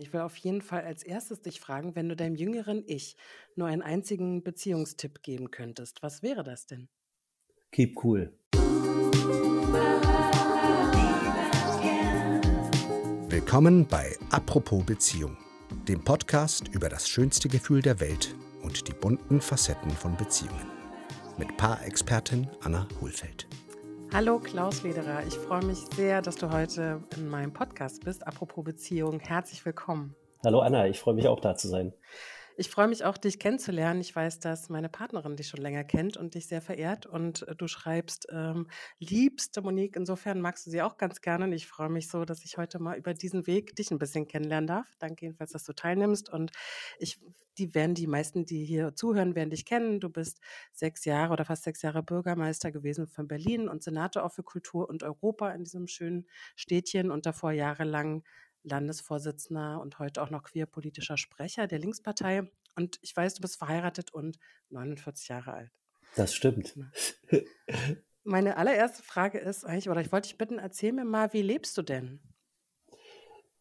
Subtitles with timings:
[0.00, 3.16] Ich will auf jeden Fall als erstes dich fragen, wenn du deinem jüngeren Ich
[3.56, 6.88] nur einen einzigen Beziehungstipp geben könntest, was wäre das denn?
[7.72, 8.32] Keep cool.
[13.28, 15.36] Willkommen bei Apropos Beziehung,
[15.88, 20.70] dem Podcast über das schönste Gefühl der Welt und die bunten Facetten von Beziehungen.
[21.38, 23.48] Mit Paarexpertin Anna Hohlfeld.
[24.10, 28.26] Hallo Klaus Lederer, ich freue mich sehr, dass du heute in meinem Podcast bist.
[28.26, 30.16] Apropos Beziehung, herzlich willkommen.
[30.42, 31.92] Hallo Anna, ich freue mich auch da zu sein.
[32.60, 34.00] Ich freue mich auch, dich kennenzulernen.
[34.00, 37.06] Ich weiß, dass meine Partnerin dich schon länger kennt und dich sehr verehrt.
[37.06, 38.66] Und äh, du schreibst, ähm,
[38.98, 41.44] liebste Monique, insofern magst du sie auch ganz gerne.
[41.44, 44.26] Und ich freue mich so, dass ich heute mal über diesen Weg dich ein bisschen
[44.26, 44.88] kennenlernen darf.
[44.98, 46.30] Danke jedenfalls, dass du teilnimmst.
[46.30, 46.50] Und
[46.98, 47.20] ich,
[47.58, 50.00] die werden die meisten, die hier zuhören, werden dich kennen.
[50.00, 50.40] Du bist
[50.72, 54.88] sechs Jahre oder fast sechs Jahre Bürgermeister gewesen von Berlin und Senator auch für Kultur
[54.88, 58.24] und Europa in diesem schönen Städtchen und davor jahrelang
[58.68, 62.50] Landesvorsitzender und heute auch noch queerpolitischer Sprecher der Linkspartei.
[62.76, 64.38] Und ich weiß, du bist verheiratet und
[64.70, 65.70] 49 Jahre alt.
[66.16, 66.74] Das stimmt.
[68.24, 71.76] Meine allererste Frage ist eigentlich, oder ich wollte dich bitten, erzähl mir mal, wie lebst
[71.78, 72.20] du denn?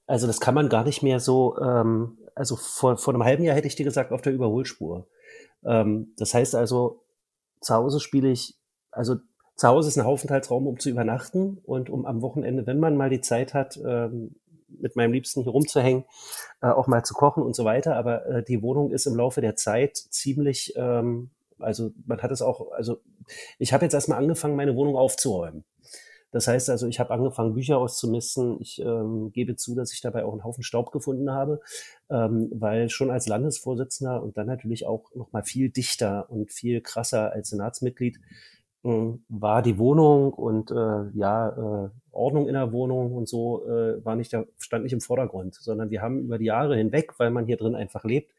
[0.08, 3.56] Also das kann man gar nicht mehr so, ähm, also vor, vor einem halben Jahr
[3.56, 5.08] hätte ich dir gesagt, auf der Überholspur.
[5.64, 7.04] Ähm, das heißt also,
[7.62, 8.58] zu Hause spiele ich,
[8.92, 9.18] also
[9.56, 13.10] zu Hause ist ein Aufenthaltsraum, um zu übernachten und um am Wochenende, wenn man mal
[13.10, 14.36] die Zeit hat, ähm,
[14.82, 16.06] mit meinem Liebsten hier rumzuhängen,
[16.62, 17.96] äh, auch mal zu kochen und so weiter.
[17.96, 22.42] Aber äh, die Wohnung ist im Laufe der Zeit ziemlich, ähm, also man hat es
[22.42, 23.00] auch, also
[23.60, 25.64] ich habe jetzt erstmal angefangen, meine Wohnung aufzuräumen.
[26.32, 28.60] Das heißt also, ich habe angefangen, Bücher auszumisten.
[28.60, 31.62] Ich ähm, gebe zu, dass ich dabei auch einen Haufen Staub gefunden habe,
[32.10, 36.82] ähm, weil schon als Landesvorsitzender und dann natürlich auch noch mal viel dichter und viel
[36.82, 38.20] krasser als Senatsmitglied
[38.84, 41.50] war die Wohnung und äh, ja
[41.86, 45.56] äh, Ordnung in der Wohnung und so äh, war nicht der, stand nicht im Vordergrund,
[45.56, 48.34] sondern wir haben über die Jahre hinweg, weil man hier drin einfach lebt,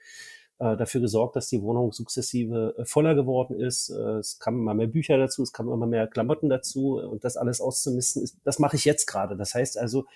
[0.58, 3.90] äh, dafür gesorgt, dass die Wohnung sukzessive äh, voller geworden ist.
[3.90, 7.36] Äh, es kamen immer mehr Bücher dazu, es kamen immer mehr Klamotten dazu und das
[7.36, 9.36] alles auszumisten, ist, das mache ich jetzt gerade.
[9.36, 10.06] Das heißt also,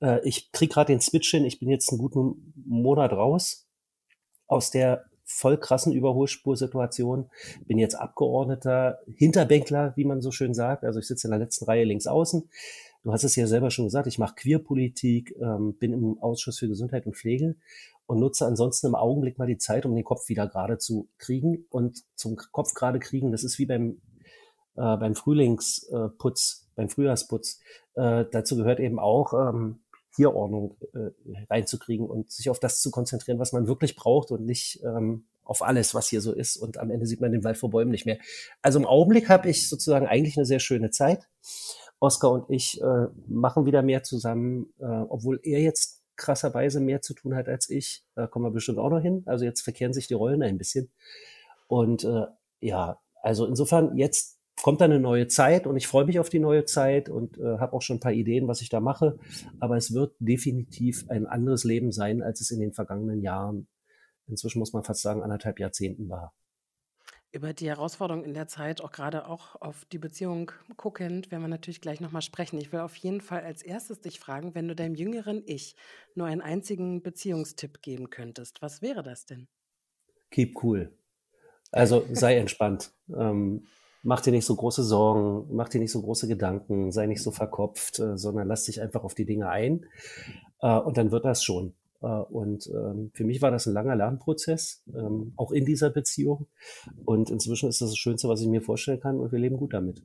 [0.00, 3.66] äh, ich kriege gerade den Switch hin, ich bin jetzt einen guten Monat raus
[4.48, 7.28] aus der voll krassen Überholspursituation.
[7.66, 10.84] Bin jetzt Abgeordneter, Hinterbänkler, wie man so schön sagt.
[10.84, 12.48] Also ich sitze in der letzten Reihe links außen.
[13.02, 16.68] Du hast es ja selber schon gesagt, ich mache Queerpolitik, ähm, bin im Ausschuss für
[16.68, 17.56] Gesundheit und Pflege
[18.06, 21.66] und nutze ansonsten im Augenblick mal die Zeit, um den Kopf wieder gerade zu kriegen.
[21.70, 24.00] Und zum Kopf gerade kriegen, das ist wie beim,
[24.76, 27.60] äh, beim Frühlingsputz, beim Frühjahrsputz.
[27.94, 29.80] Äh, dazu gehört eben auch, ähm,
[30.16, 31.10] hier Ordnung äh,
[31.50, 35.62] reinzukriegen und sich auf das zu konzentrieren, was man wirklich braucht und nicht ähm, auf
[35.62, 36.56] alles, was hier so ist.
[36.56, 38.18] Und am Ende sieht man den Wald vor Bäumen nicht mehr.
[38.62, 41.28] Also im Augenblick habe ich sozusagen eigentlich eine sehr schöne Zeit.
[42.00, 47.14] Oskar und ich äh, machen wieder mehr zusammen, äh, obwohl er jetzt krasserweise mehr zu
[47.14, 48.04] tun hat als ich.
[48.14, 49.22] Da kommen wir bestimmt auch noch hin.
[49.26, 50.90] Also jetzt verkehren sich die Rollen ein bisschen.
[51.68, 52.26] Und äh,
[52.60, 56.38] ja, also insofern jetzt kommt dann eine neue Zeit und ich freue mich auf die
[56.38, 59.18] neue Zeit und äh, habe auch schon ein paar Ideen, was ich da mache.
[59.60, 63.68] Aber es wird definitiv ein anderes Leben sein, als es in den vergangenen Jahren,
[64.26, 66.32] inzwischen muss man fast sagen, anderthalb Jahrzehnten war.
[67.32, 71.48] Über die Herausforderungen in der Zeit, auch gerade auch auf die Beziehung guckend, werden wir
[71.48, 72.58] natürlich gleich nochmal sprechen.
[72.58, 75.76] Ich will auf jeden Fall als erstes dich fragen, wenn du deinem jüngeren Ich
[76.14, 79.48] nur einen einzigen Beziehungstipp geben könntest, was wäre das denn?
[80.30, 80.96] Keep cool.
[81.72, 82.94] Also sei entspannt.
[83.14, 83.66] Ähm,
[84.06, 87.32] mach dir nicht so große Sorgen, mach dir nicht so große Gedanken, sei nicht so
[87.32, 89.84] verkopft, äh, sondern lass dich einfach auf die Dinge ein
[90.60, 91.74] äh, und dann wird das schon.
[92.00, 96.46] Äh, und ähm, für mich war das ein langer Lernprozess, ähm, auch in dieser Beziehung.
[97.04, 99.74] Und inzwischen ist das das Schönste, was ich mir vorstellen kann und wir leben gut
[99.74, 100.02] damit.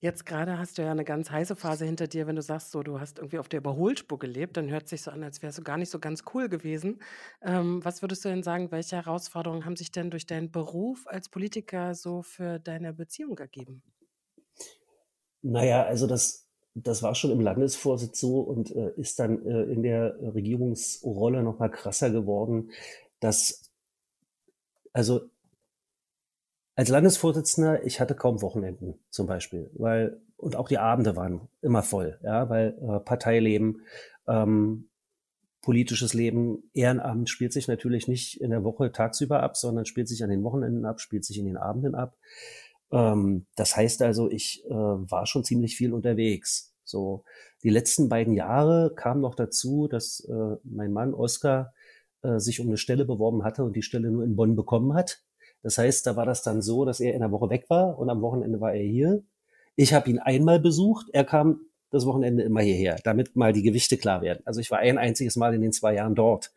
[0.00, 2.84] Jetzt gerade hast du ja eine ganz heiße Phase hinter dir, wenn du sagst, so,
[2.84, 5.62] du hast irgendwie auf der Überholspur gelebt, dann hört sich so an, als wärst du
[5.62, 7.00] gar nicht so ganz cool gewesen.
[7.42, 11.28] Ähm, was würdest du denn sagen, welche Herausforderungen haben sich denn durch deinen Beruf als
[11.28, 13.82] Politiker so für deine Beziehung ergeben?
[15.42, 19.82] Naja, also das, das war schon im Landesvorsitz so und äh, ist dann äh, in
[19.82, 22.70] der Regierungsrolle noch mal krasser geworden,
[23.18, 23.72] dass
[24.92, 25.28] also
[26.78, 31.82] als Landesvorsitzender, ich hatte kaum Wochenenden zum Beispiel, weil und auch die Abende waren immer
[31.82, 33.82] voll, ja, weil äh, Parteileben,
[34.28, 34.88] ähm,
[35.60, 40.22] politisches Leben, Ehrenamt spielt sich natürlich nicht in der Woche tagsüber ab, sondern spielt sich
[40.22, 42.16] an den Wochenenden ab, spielt sich in den Abenden ab.
[42.92, 46.76] Ähm, das heißt also, ich äh, war schon ziemlich viel unterwegs.
[46.84, 47.24] So
[47.64, 51.74] die letzten beiden Jahre kam noch dazu, dass äh, mein Mann Oskar
[52.22, 55.24] äh, sich um eine Stelle beworben hatte und die Stelle nur in Bonn bekommen hat
[55.62, 58.10] das heißt, da war das dann so, dass er in der Woche weg war und
[58.10, 59.22] am Wochenende war er hier.
[59.76, 61.06] Ich habe ihn einmal besucht.
[61.12, 61.60] Er kam
[61.90, 64.40] das Wochenende immer hierher, damit mal die Gewichte klar werden.
[64.44, 66.52] Also ich war ein einziges Mal in den zwei Jahren dort,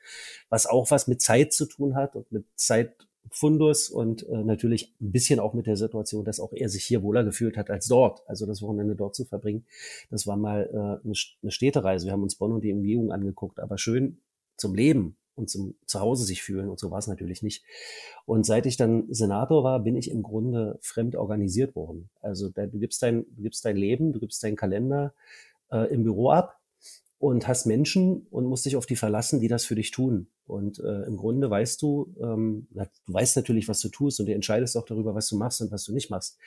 [0.50, 5.12] was auch was mit Zeit zu tun hat und mit Zeitfundus und äh, natürlich ein
[5.12, 8.28] bisschen auch mit der Situation, dass auch er sich hier wohler gefühlt hat als dort.
[8.28, 9.66] Also das Wochenende dort zu verbringen,
[10.10, 12.08] das war mal äh, eine Städtereise.
[12.08, 14.20] Wir haben uns Bonn und die Umgebung angeguckt, aber schön
[14.58, 16.70] zum Leben und zum Zuhause sich fühlen.
[16.70, 17.64] Und so war es natürlich nicht.
[18.26, 22.10] Und seit ich dann Senator war, bin ich im Grunde fremd organisiert worden.
[22.22, 25.14] Also du gibst dein, du gibst dein Leben, du gibst deinen Kalender
[25.72, 26.60] äh, im Büro ab
[27.22, 30.28] und hast Menschen und musst dich auf die verlassen, die das für dich tun.
[30.48, 32.84] Und äh, im Grunde weißt du, ähm, du
[33.14, 35.86] weißt natürlich, was du tust und du entscheidest auch darüber, was du machst und was
[35.86, 36.38] du nicht machst.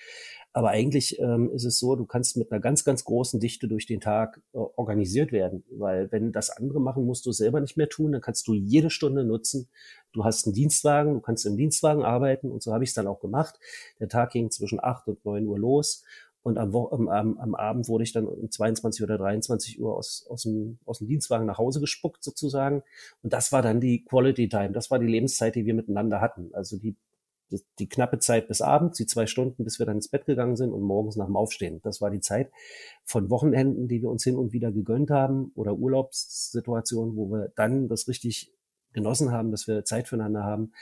[0.57, 3.87] Aber eigentlich ähm, ist es so, du kannst mit einer ganz, ganz großen Dichte durch
[3.87, 5.65] den Tag äh, organisiert werden.
[5.71, 8.89] Weil wenn das andere machen, musst du selber nicht mehr tun, dann kannst du jede
[8.89, 9.69] Stunde nutzen.
[10.13, 13.09] Du hast einen Dienstwagen, du kannst im Dienstwagen arbeiten und so habe ich es dann
[13.09, 13.59] auch gemacht.
[13.99, 16.05] Der Tag ging zwischen acht und neun Uhr los
[16.45, 20.43] und am, am, am Abend wurde ich dann um 22 oder 23 Uhr aus, aus,
[20.43, 22.83] dem, aus dem Dienstwagen nach Hause gespuckt sozusagen.
[23.23, 24.71] Und das war dann die Quality Time.
[24.73, 26.51] Das war die Lebenszeit, die wir miteinander hatten.
[26.53, 26.97] Also die,
[27.79, 30.73] die, knappe Zeit bis abends, die zwei Stunden, bis wir dann ins Bett gegangen sind
[30.73, 31.81] und morgens nach dem Aufstehen.
[31.83, 32.51] Das war die Zeit
[33.05, 37.89] von Wochenenden, die wir uns hin und wieder gegönnt haben oder Urlaubssituationen, wo wir dann
[37.89, 38.53] das richtig
[38.93, 40.73] genossen haben, dass wir Zeit füreinander haben.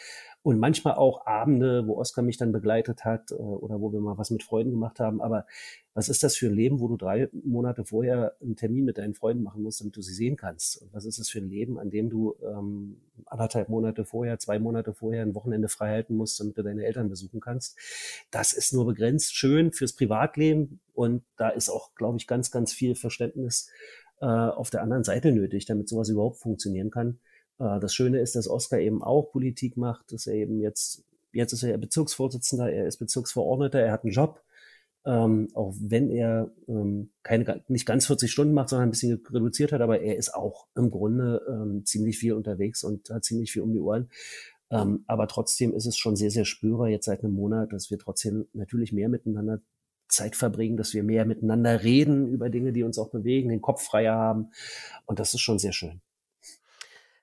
[0.45, 4.19] Und manchmal auch Abende, wo Oskar mich dann begleitet hat äh, oder wo wir mal
[4.19, 5.23] was mit Freunden gemacht haben.
[5.23, 5.47] Aber
[5.95, 9.15] was ist das für ein Leben, wo du drei Monate vorher einen Termin mit deinen
[9.15, 10.83] Freunden machen musst, damit du sie sehen kannst?
[10.83, 12.97] Und was ist das für ein Leben, an dem du ähm,
[13.27, 17.09] anderthalb Monate vorher, zwei Monate vorher ein Wochenende frei halten musst, damit du deine Eltern
[17.09, 17.79] besuchen kannst?
[18.33, 20.81] Das ist nur begrenzt schön fürs Privatleben.
[20.93, 23.71] Und da ist auch, glaube ich, ganz, ganz viel Verständnis
[24.21, 27.21] äh, auf der anderen Seite nötig, damit sowas überhaupt funktionieren kann.
[27.59, 31.53] Äh, das Schöne ist, dass Oskar eben auch Politik macht, dass er eben jetzt, jetzt
[31.53, 34.43] ist er Bezirksvorsitzender, er ist Bezirksverordneter, er hat einen Job,
[35.05, 39.73] ähm, auch wenn er ähm, keine, nicht ganz 40 Stunden macht, sondern ein bisschen reduziert
[39.73, 43.63] hat, aber er ist auch im Grunde ähm, ziemlich viel unterwegs und hat ziemlich viel
[43.63, 44.11] um die Ohren.
[44.71, 47.99] Ähm, aber trotzdem ist es schon sehr, sehr spürbar jetzt seit einem Monat, dass wir
[47.99, 49.61] trotzdem natürlich mehr miteinander
[50.09, 53.83] Zeit verbringen, dass wir mehr miteinander reden über Dinge, die uns auch bewegen, den Kopf
[53.83, 54.51] freier haben.
[55.07, 56.01] Und das ist schon sehr schön.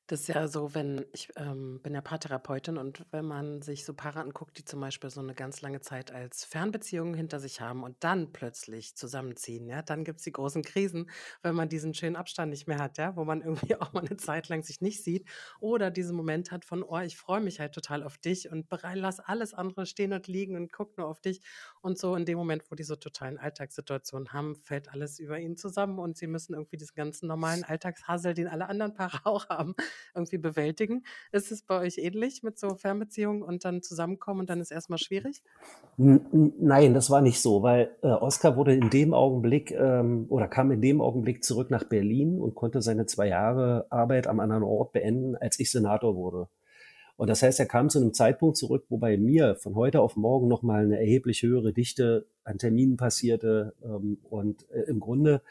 [0.09, 3.93] Das ist ja so, wenn ich ähm, bin ja Paartherapeutin und wenn man sich so
[3.93, 7.83] Paare anguckt, die zum Beispiel so eine ganz lange Zeit als Fernbeziehungen hinter sich haben
[7.83, 11.11] und dann plötzlich zusammenziehen, ja, dann gibt es die großen Krisen,
[11.43, 14.17] wenn man diesen schönen Abstand nicht mehr hat, ja, wo man irgendwie auch mal eine
[14.17, 15.29] Zeit lang sich nicht sieht
[15.59, 18.65] oder diesen Moment hat von, oh, ich freue mich halt total auf dich und
[18.95, 21.39] lass alles andere stehen und liegen und guck nur auf dich
[21.81, 22.15] und so.
[22.15, 26.17] In dem Moment, wo die so totalen Alltagssituationen haben, fällt alles über ihnen zusammen und
[26.17, 29.75] sie müssen irgendwie diesen ganzen normalen Alltagshassel, den alle anderen Paare auch haben,
[30.15, 31.03] irgendwie bewältigen.
[31.31, 34.99] Ist es bei euch ähnlich mit so Fernbeziehungen und dann zusammenkommen und dann ist erstmal
[34.99, 35.43] schwierig?
[35.97, 40.71] Nein, das war nicht so, weil äh, Oskar wurde in dem Augenblick ähm, oder kam
[40.71, 44.93] in dem Augenblick zurück nach Berlin und konnte seine zwei Jahre Arbeit am anderen Ort
[44.93, 46.47] beenden, als ich Senator wurde.
[47.19, 50.15] Und das heißt, er kam zu einem Zeitpunkt zurück, wo bei mir von heute auf
[50.15, 53.75] morgen nochmal eine erheblich höhere Dichte an Terminen passierte.
[53.83, 55.41] Ähm, und äh, im Grunde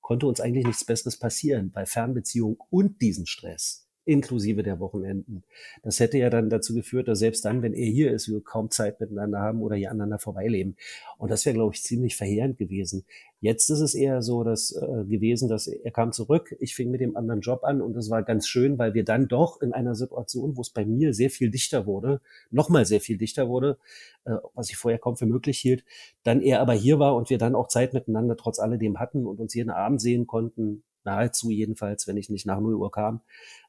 [0.00, 5.42] konnte uns eigentlich nichts Besseres passieren bei Fernbeziehung und diesen Stress inklusive der Wochenenden.
[5.82, 8.70] Das hätte ja dann dazu geführt, dass selbst dann, wenn er hier ist, wir kaum
[8.70, 10.76] Zeit miteinander haben oder hier aneinander vorbeileben.
[11.18, 13.04] Und das wäre, glaube ich, ziemlich verheerend gewesen.
[13.40, 17.00] Jetzt ist es eher so, dass äh, gewesen, dass er kam zurück, ich fing mit
[17.00, 19.94] dem anderen Job an und das war ganz schön, weil wir dann doch in einer
[19.94, 23.76] Situation, wo es bei mir sehr viel dichter wurde, nochmal sehr viel dichter wurde,
[24.24, 25.84] äh, was ich vorher kaum für möglich hielt,
[26.22, 29.38] dann er aber hier war und wir dann auch Zeit miteinander trotz alledem hatten und
[29.38, 33.22] uns jeden Abend sehen konnten, nahezu jedenfalls, wenn ich nicht nach 0 Uhr kam,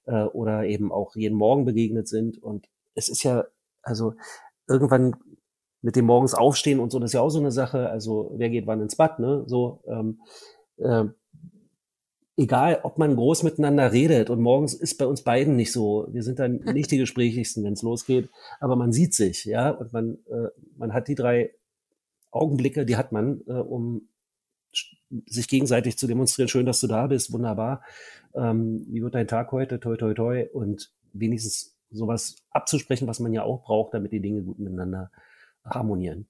[0.06, 2.42] äh, oder eben auch jeden Morgen begegnet sind.
[2.42, 3.46] Und es ist ja,
[3.82, 4.14] also
[4.68, 5.16] irgendwann
[5.82, 7.90] mit dem morgens aufstehen und so, das ist ja auch so eine Sache.
[7.90, 9.44] Also wer geht wann ins Bad, ne?
[9.48, 10.20] So, ähm,
[10.78, 11.06] äh,
[12.36, 16.08] egal, ob man groß miteinander redet und morgens ist bei uns beiden nicht so.
[16.12, 18.30] Wir sind dann nicht die gesprächigsten, wenn es losgeht,
[18.60, 21.54] aber man sieht sich, ja, und man, äh, man hat die drei
[22.32, 24.08] Augenblicke, die hat man, äh, um
[25.26, 26.50] sich gegenseitig zu demonstrieren.
[26.50, 27.84] Schön, dass du da bist, wunderbar.
[28.36, 29.80] Ähm, wie wird dein Tag heute?
[29.80, 30.48] Toi, toi, toi.
[30.52, 35.12] Und wenigstens sowas abzusprechen, was man ja auch braucht, damit die Dinge gut miteinander
[35.64, 36.28] harmonieren.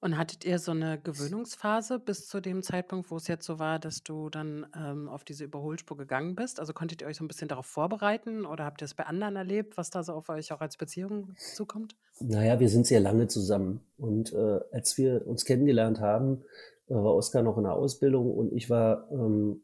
[0.00, 3.80] Und hattet ihr so eine Gewöhnungsphase bis zu dem Zeitpunkt, wo es jetzt so war,
[3.80, 6.60] dass du dann ähm, auf diese Überholspur gegangen bist?
[6.60, 9.34] Also konntet ihr euch so ein bisschen darauf vorbereiten oder habt ihr es bei anderen
[9.34, 11.96] erlebt, was da so auf euch auch als Beziehung zukommt?
[12.20, 13.80] Naja, wir sind sehr lange zusammen.
[13.96, 16.44] Und äh, als wir uns kennengelernt haben,
[16.88, 19.62] war Oskar noch in der Ausbildung und ich war ähm,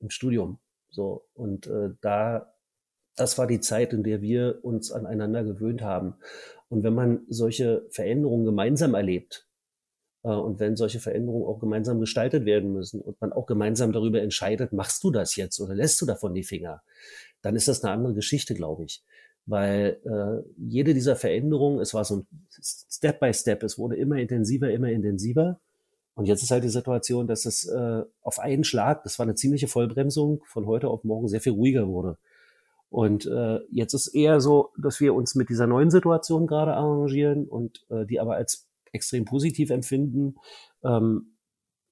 [0.00, 0.58] im Studium.
[0.90, 2.54] So und äh, da,
[3.16, 6.14] das war die Zeit, in der wir uns aneinander gewöhnt haben.
[6.68, 9.46] Und wenn man solche Veränderungen gemeinsam erlebt,
[10.24, 14.20] Äh, und wenn solche Veränderungen auch gemeinsam gestaltet werden müssen und man auch gemeinsam darüber
[14.20, 16.82] entscheidet, machst du das jetzt oder lässt du davon die Finger,
[17.42, 19.04] dann ist das eine andere Geschichte, glaube ich.
[19.46, 24.16] Weil äh, jede dieser Veränderungen, es war so ein Step by Step, es wurde immer
[24.16, 25.60] intensiver, immer intensiver.
[26.18, 29.36] Und jetzt ist halt die Situation, dass es äh, auf einen Schlag, das war eine
[29.36, 32.18] ziemliche Vollbremsung, von heute auf morgen sehr viel ruhiger wurde.
[32.90, 37.46] Und äh, jetzt ist eher so, dass wir uns mit dieser neuen Situation gerade arrangieren
[37.46, 40.34] und äh, die aber als extrem positiv empfinden.
[40.82, 41.36] Ähm,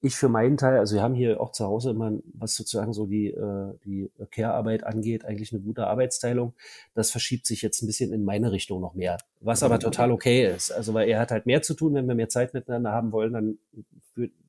[0.03, 3.07] ich für meinen Teil, also wir haben hier auch zu Hause immer, was sozusagen so
[3.07, 6.55] die, äh, die Care-Arbeit angeht, eigentlich eine gute Arbeitsteilung.
[6.95, 9.17] Das verschiebt sich jetzt ein bisschen in meine Richtung noch mehr.
[9.41, 10.71] Was aber total okay ist.
[10.71, 13.33] Also weil er hat halt mehr zu tun, wenn wir mehr Zeit miteinander haben wollen,
[13.33, 13.59] dann,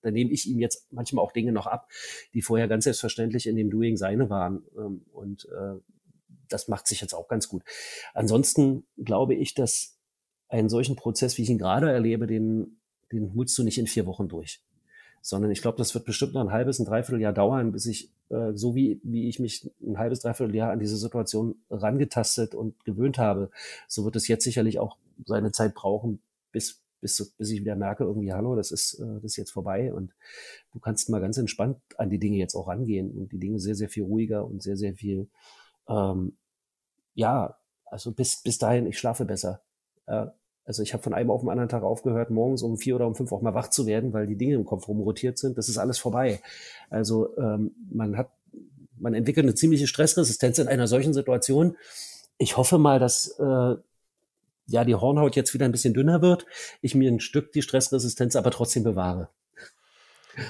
[0.02, 1.90] dann nehme ich ihm jetzt manchmal auch Dinge noch ab,
[2.34, 4.64] die vorher ganz selbstverständlich in dem Doing seine waren.
[4.78, 5.80] Ähm, und äh,
[6.50, 7.64] das macht sich jetzt auch ganz gut.
[8.14, 9.98] Ansonsten glaube ich, dass
[10.50, 12.80] einen solchen Prozess, wie ich ihn gerade erlebe, den,
[13.12, 14.62] den holst du nicht in vier Wochen durch.
[15.28, 18.54] Sondern ich glaube, das wird bestimmt noch ein halbes, ein Dreivierteljahr dauern, bis ich, äh,
[18.54, 23.52] so wie, wie ich mich ein halbes, Dreivierteljahr an diese Situation rangetastet und gewöhnt habe,
[23.88, 26.20] so wird es jetzt sicherlich auch seine Zeit brauchen,
[26.52, 29.94] bis, bis, bis ich wieder merke, irgendwie, hallo, das ist, äh, das ist jetzt vorbei
[29.94, 30.14] und
[30.72, 33.76] du kannst mal ganz entspannt an die Dinge jetzt auch rangehen und die Dinge sehr,
[33.76, 35.28] sehr viel ruhiger und sehr, sehr viel
[35.90, 36.38] ähm,
[37.18, 39.62] ja, also bis, bis dahin, ich schlafe besser.
[40.06, 40.28] Äh,
[40.68, 43.16] also ich habe von einem auf den anderen Tag aufgehört, morgens um vier oder um
[43.16, 45.58] fünf auch mal wach zu werden, weil die Dinge im Kopf rumrotiert sind.
[45.58, 46.42] Das ist alles vorbei.
[46.90, 48.30] Also ähm, man hat,
[49.00, 51.78] man entwickelt eine ziemliche Stressresistenz in einer solchen Situation.
[52.38, 53.76] Ich hoffe mal, dass äh,
[54.68, 56.46] ja die Hornhaut jetzt wieder ein bisschen dünner wird,
[56.82, 59.30] ich mir ein Stück die Stressresistenz aber trotzdem bewahre.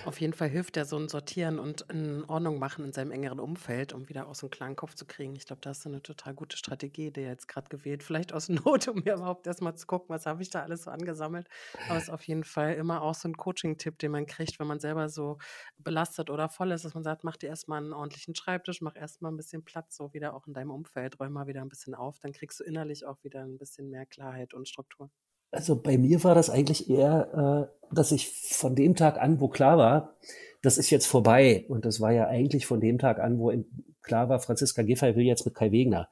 [0.03, 3.39] Auf jeden Fall hilft ja so ein Sortieren und in Ordnung machen in seinem engeren
[3.39, 5.35] Umfeld, um wieder aus einem klaren Kopf zu kriegen.
[5.35, 8.03] Ich glaube, das ist eine total gute Strategie, die er jetzt gerade gewählt.
[8.03, 10.91] Vielleicht aus Not, um mir überhaupt erstmal zu gucken, was habe ich da alles so
[10.91, 11.47] angesammelt.
[11.87, 14.67] Aber es ist auf jeden Fall immer auch so ein Coaching-Tipp, den man kriegt, wenn
[14.67, 15.37] man selber so
[15.77, 19.31] belastet oder voll ist, dass man sagt, mach dir erstmal einen ordentlichen Schreibtisch, mach erstmal
[19.31, 22.19] ein bisschen Platz, so wieder auch in deinem Umfeld, räum mal wieder ein bisschen auf,
[22.19, 25.09] dann kriegst du innerlich auch wieder ein bisschen mehr Klarheit und Struktur.
[25.51, 29.47] Also bei mir war das eigentlich eher, äh, dass ich von dem Tag an, wo
[29.47, 30.15] klar war,
[30.61, 31.65] das ist jetzt vorbei.
[31.69, 33.53] Und das war ja eigentlich von dem Tag an, wo
[34.01, 36.09] klar war, Franziska Giffey will jetzt mit Kai Wegner,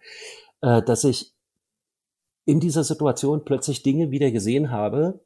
[0.61, 1.33] äh, dass ich
[2.45, 5.19] in dieser Situation plötzlich Dinge wieder gesehen habe,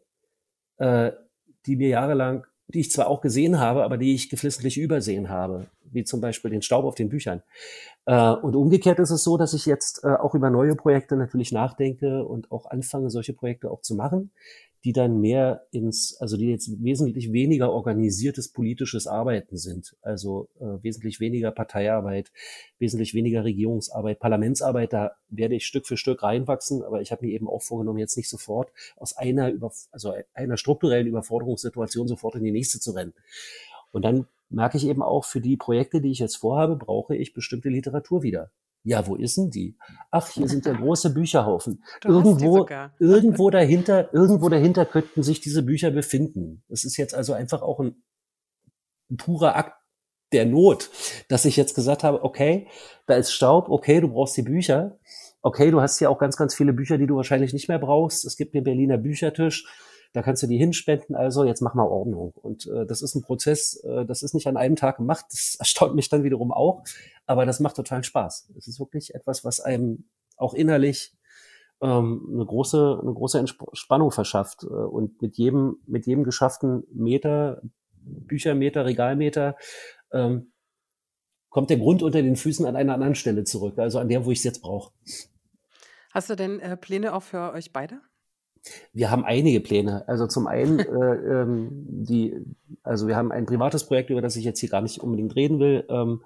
[0.77, 1.11] äh,
[1.65, 5.67] die mir jahrelang, die ich zwar auch gesehen habe, aber die ich geflissentlich übersehen habe,
[5.83, 7.43] wie zum Beispiel den Staub auf den Büchern.
[8.09, 11.51] Äh, und umgekehrt ist es so, dass ich jetzt äh, auch über neue Projekte natürlich
[11.51, 14.31] nachdenke und auch anfange, solche Projekte auch zu machen,
[14.83, 19.95] die dann mehr ins, also die jetzt wesentlich weniger organisiertes politisches Arbeiten sind.
[20.01, 22.31] Also äh, wesentlich weniger Parteiarbeit,
[22.79, 27.31] wesentlich weniger Regierungsarbeit, Parlamentsarbeit, da werde ich Stück für Stück reinwachsen, aber ich habe mir
[27.31, 32.43] eben auch vorgenommen, jetzt nicht sofort aus einer über, also einer strukturellen Überforderungssituation sofort in
[32.43, 33.13] die nächste zu rennen.
[33.91, 37.33] Und dann merke ich eben auch, für die Projekte, die ich jetzt vorhabe, brauche ich
[37.33, 38.51] bestimmte Literatur wieder.
[38.83, 39.77] Ja, wo ist denn die?
[40.09, 41.83] Ach, hier sind ja große Bücherhaufen.
[42.01, 42.67] Du irgendwo,
[42.99, 46.63] irgendwo dahinter, irgendwo dahinter könnten sich diese Bücher befinden.
[46.69, 48.01] Es ist jetzt also einfach auch ein,
[49.11, 49.75] ein purer Akt
[50.31, 50.89] der Not,
[51.27, 52.67] dass ich jetzt gesagt habe, okay,
[53.07, 54.97] da ist Staub, okay, du brauchst die Bücher.
[55.41, 58.25] Okay, du hast hier auch ganz, ganz viele Bücher, die du wahrscheinlich nicht mehr brauchst.
[58.25, 59.65] Es gibt den Berliner Büchertisch
[60.13, 62.31] da kannst du die hinspenden, also jetzt mach mal Ordnung.
[62.35, 65.55] Und äh, das ist ein Prozess, äh, das ist nicht an einem Tag gemacht, das
[65.59, 66.83] erstaunt mich dann wiederum auch,
[67.25, 68.51] aber das macht total Spaß.
[68.57, 70.05] Es ist wirklich etwas, was einem
[70.37, 71.13] auch innerlich
[71.81, 74.63] ähm, eine große, eine große Entspannung verschafft.
[74.63, 77.61] Äh, und mit jedem, mit jedem geschafften Meter,
[78.01, 79.55] Büchermeter, Regalmeter,
[80.11, 80.51] ähm,
[81.49, 84.31] kommt der Grund unter den Füßen an einer anderen Stelle zurück, also an der, wo
[84.31, 84.93] ich es jetzt brauche.
[86.11, 88.01] Hast du denn äh, Pläne auch für euch beide?
[88.93, 90.07] Wir haben einige Pläne.
[90.07, 92.35] Also zum einen, äh, ähm, die,
[92.83, 95.59] also wir haben ein privates Projekt, über das ich jetzt hier gar nicht unbedingt reden
[95.59, 95.85] will.
[95.89, 96.21] Ähm,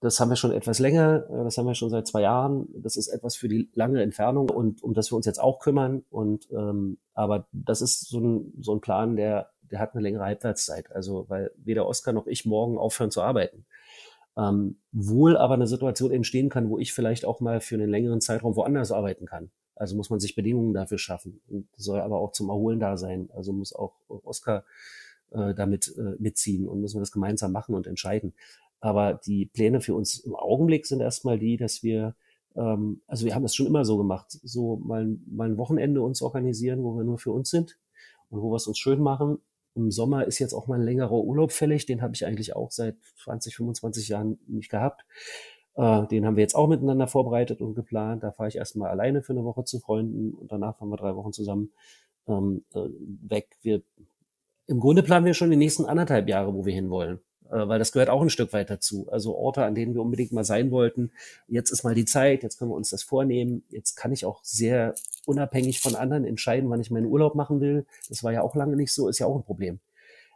[0.00, 1.26] das haben wir schon etwas länger.
[1.30, 2.68] Äh, das haben wir schon seit zwei Jahren.
[2.76, 6.04] Das ist etwas für die lange Entfernung und um das wir uns jetzt auch kümmern.
[6.10, 10.24] Und ähm, aber das ist so ein, so ein Plan, der, der hat eine längere
[10.24, 10.92] Halbwertszeit.
[10.92, 13.64] Also weil weder Oskar noch ich morgen aufhören zu arbeiten.
[14.36, 18.20] Ähm, wohl aber eine Situation entstehen kann, wo ich vielleicht auch mal für einen längeren
[18.20, 19.50] Zeitraum woanders arbeiten kann.
[19.76, 23.28] Also muss man sich Bedingungen dafür schaffen und soll aber auch zum Erholen da sein.
[23.34, 24.64] Also muss auch Oscar
[25.32, 28.34] äh, damit äh, mitziehen und müssen wir das gemeinsam machen und entscheiden.
[28.80, 32.14] Aber die Pläne für uns im Augenblick sind erstmal die, dass wir,
[32.54, 36.22] ähm, also wir haben das schon immer so gemacht, so mal, mal ein Wochenende uns
[36.22, 37.78] organisieren, wo wir nur für uns sind
[38.30, 39.38] und wo wir es uns schön machen.
[39.74, 42.70] Im Sommer ist jetzt auch mal ein längerer Urlaub fällig, den habe ich eigentlich auch
[42.70, 45.04] seit 20, 25 Jahren nicht gehabt.
[45.76, 48.22] Äh, den haben wir jetzt auch miteinander vorbereitet und geplant.
[48.22, 51.16] Da fahre ich erstmal alleine für eine Woche zu Freunden und danach fahren wir drei
[51.16, 51.72] Wochen zusammen
[52.28, 52.88] ähm, äh,
[53.28, 53.56] weg.
[53.62, 53.82] Wir
[54.66, 57.92] im Grunde planen wir schon die nächsten anderthalb Jahre, wo wir hinwollen äh, weil das
[57.92, 59.06] gehört auch ein Stück weit dazu.
[59.10, 61.10] Also Orte, an denen wir unbedingt mal sein wollten.
[61.48, 63.64] Jetzt ist mal die Zeit, jetzt können wir uns das vornehmen.
[63.68, 64.94] Jetzt kann ich auch sehr
[65.26, 67.86] unabhängig von anderen entscheiden, wann ich meinen Urlaub machen will.
[68.08, 69.80] Das war ja auch lange nicht so, ist ja auch ein Problem.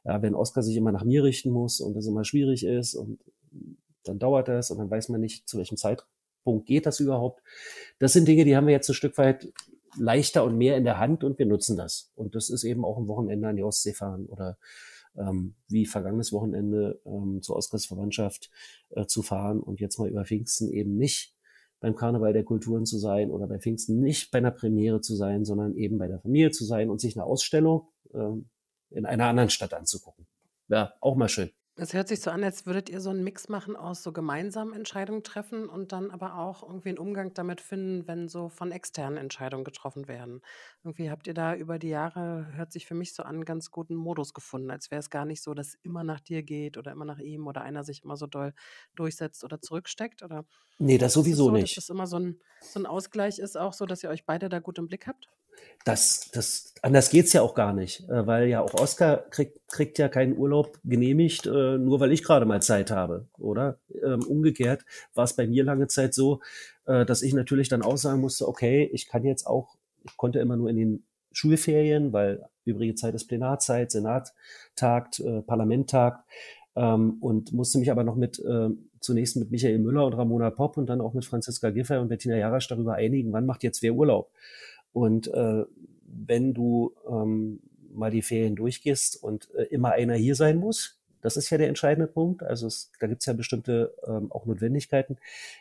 [0.05, 3.19] Ja, wenn Oskar sich immer nach mir richten muss und das immer schwierig ist und
[4.09, 7.43] dann dauert das und dann weiß man nicht, zu welchem Zeitpunkt geht das überhaupt.
[7.99, 9.53] Das sind Dinge, die haben wir jetzt ein Stück weit
[9.97, 12.13] leichter und mehr in der Hand und wir nutzen das.
[12.15, 14.59] Und das ist eben auch ein Wochenende an die Ostsee fahren oder
[15.17, 18.51] ähm, wie vergangenes Wochenende ähm, zur Oskars Verwandtschaft
[18.91, 21.35] äh, zu fahren und jetzt mal über Pfingsten eben nicht
[21.81, 25.45] beim Karneval der Kulturen zu sein oder bei Pfingsten nicht bei einer Premiere zu sein,
[25.45, 28.49] sondern eben bei der Familie zu sein und sich eine Ausstellung ähm,
[28.91, 30.27] in einer anderen Stadt anzugucken.
[30.69, 31.51] Ja, auch mal schön.
[31.81, 34.73] Es hört sich so an, als würdet ihr so einen Mix machen aus so gemeinsamen
[34.75, 39.17] Entscheidungen treffen und dann aber auch irgendwie einen Umgang damit finden, wenn so von externen
[39.17, 40.41] Entscheidungen getroffen werden.
[40.83, 43.95] Irgendwie habt ihr da über die Jahre, hört sich für mich so an, ganz guten
[43.95, 47.05] Modus gefunden, als wäre es gar nicht so, dass immer nach dir geht oder immer
[47.05, 48.55] nach ihm oder einer sich immer so doll
[48.97, 50.23] durchsetzt oder zurücksteckt?
[50.25, 50.47] Oder
[50.79, 51.77] Nee, das sowieso so, dass nicht.
[51.77, 54.61] das immer so ein, so ein Ausgleich ist, auch so, dass ihr euch beide da
[54.61, 55.31] gut im Blick habt?
[55.85, 59.99] Das, das, anders geht's ja auch gar nicht, äh, weil ja auch Oscar kriegt, kriegt
[59.99, 63.79] ja keinen Urlaub genehmigt, äh, nur weil ich gerade mal Zeit habe, oder?
[64.03, 64.85] Ähm, umgekehrt
[65.15, 66.41] war es bei mir lange Zeit so,
[66.87, 70.41] äh, dass ich natürlich dann auch sagen musste, okay, ich kann jetzt auch, ich konnte
[70.41, 74.35] immer nur in den Schulferien, weil übrige Zeit ist Plenarzeit, Senat
[74.75, 76.29] tagt, Parlament tagt,
[76.77, 78.43] ähm, und musste mich aber noch mit
[79.01, 82.37] zunächst mit Michael Müller und Ramona Popp und dann auch mit Franziska Giffey und Bettina
[82.37, 84.31] Jarasch darüber einigen, wann macht jetzt wer Urlaub.
[84.99, 85.65] Und äh,
[86.07, 87.61] wenn du ähm,
[87.93, 91.69] mal die Ferien durchgehst und äh, immer einer hier sein muss, das ist ja der
[91.69, 92.43] entscheidende Punkt.
[92.43, 95.19] Also es, da gibt es ja bestimmte ähm, auch Notwendigkeiten.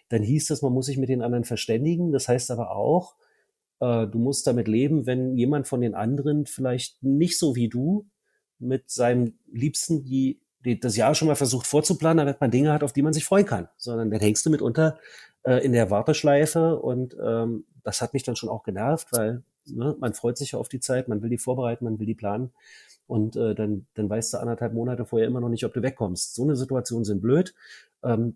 [0.10, 2.12] Dann hieß das, man muss sich mit den anderen verständigen.
[2.12, 3.15] Das heißt aber auch,
[3.79, 8.08] äh, du musst damit leben, wenn jemand von den anderen vielleicht nicht so wie du
[8.60, 12.84] mit seinem Liebsten die, die das Jahr schon mal versucht vorzuplanen, damit man Dinge hat,
[12.84, 13.67] auf die man sich freuen kann.
[13.77, 14.98] Sondern dann hängst du mitunter
[15.47, 19.95] äh, in der Warteschleife und ähm, das hat mich dann schon auch genervt, weil ne,
[19.99, 22.51] man freut sich ja auf die Zeit, man will die vorbereiten, man will die planen
[23.07, 26.36] und äh, dann, dann weißt du anderthalb Monate vorher immer noch nicht, ob du wegkommst.
[26.36, 27.55] So eine Situation sind blöd.
[28.03, 28.36] Ähm,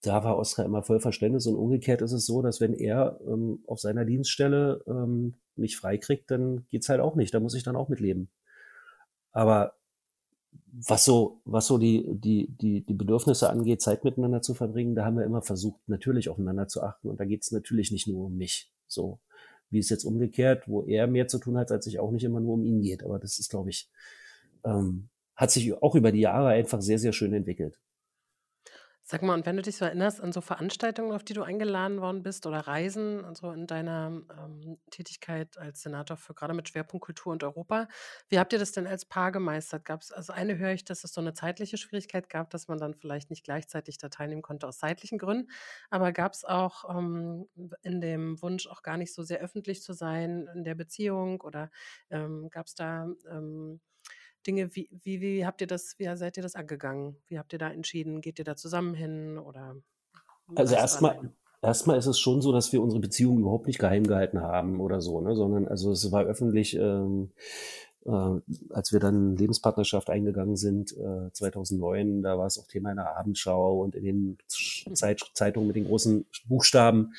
[0.00, 3.62] da war Oskar immer voll Verständnis und umgekehrt ist es so, dass wenn er ähm,
[3.66, 7.34] auf seiner Dienststelle ähm, nicht freikriegt, dann geht's halt auch nicht.
[7.34, 8.30] Da muss ich dann auch mitleben.
[9.32, 9.74] Aber
[10.72, 15.04] was so, was so die, die, die, die Bedürfnisse angeht, Zeit miteinander zu verbringen, da
[15.04, 17.08] haben wir immer versucht, natürlich aufeinander zu achten.
[17.08, 18.72] Und da geht es natürlich nicht nur um mich.
[18.86, 19.20] So
[19.70, 22.40] wie es jetzt umgekehrt, wo er mehr zu tun hat, als sich auch nicht immer
[22.40, 23.02] nur um ihn geht.
[23.02, 23.90] Aber das ist, glaube ich,
[24.64, 27.78] ähm, hat sich auch über die Jahre einfach sehr, sehr schön entwickelt.
[29.06, 32.00] Sag mal, und wenn du dich so erinnerst an so Veranstaltungen, auf die du eingeladen
[32.00, 37.04] worden bist oder Reisen, also in deiner ähm, Tätigkeit als Senator für gerade mit Schwerpunkt
[37.04, 37.86] Kultur und Europa,
[38.30, 39.84] wie habt ihr das denn als Paar gemeistert?
[39.84, 42.78] Gab es, also eine höre ich, dass es so eine zeitliche Schwierigkeit gab, dass man
[42.78, 45.50] dann vielleicht nicht gleichzeitig da teilnehmen konnte aus zeitlichen Gründen,
[45.90, 47.46] aber gab es auch ähm,
[47.82, 51.70] in dem Wunsch auch gar nicht so sehr öffentlich zu sein in der Beziehung oder
[52.08, 53.80] ähm, gab es da ähm,
[54.46, 57.16] Dinge, wie, wie, wie habt ihr das, wie seid ihr das angegangen?
[57.26, 58.20] Wie habt ihr da entschieden?
[58.20, 59.76] Geht ihr da zusammen hin oder?
[60.54, 61.30] Also erstmal,
[61.62, 65.00] erstmal ist es schon so, dass wir unsere Beziehung überhaupt nicht geheim gehalten haben oder
[65.00, 65.34] so, ne?
[65.34, 67.30] sondern also es war öffentlich, ähm,
[68.04, 72.96] äh, als wir dann Lebenspartnerschaft eingegangen sind, äh, 2009, da war es auch Thema in
[72.96, 74.38] der Abendschau und in den
[74.86, 74.94] mhm.
[74.94, 77.14] Zeit, Zeitungen mit den großen Buchstaben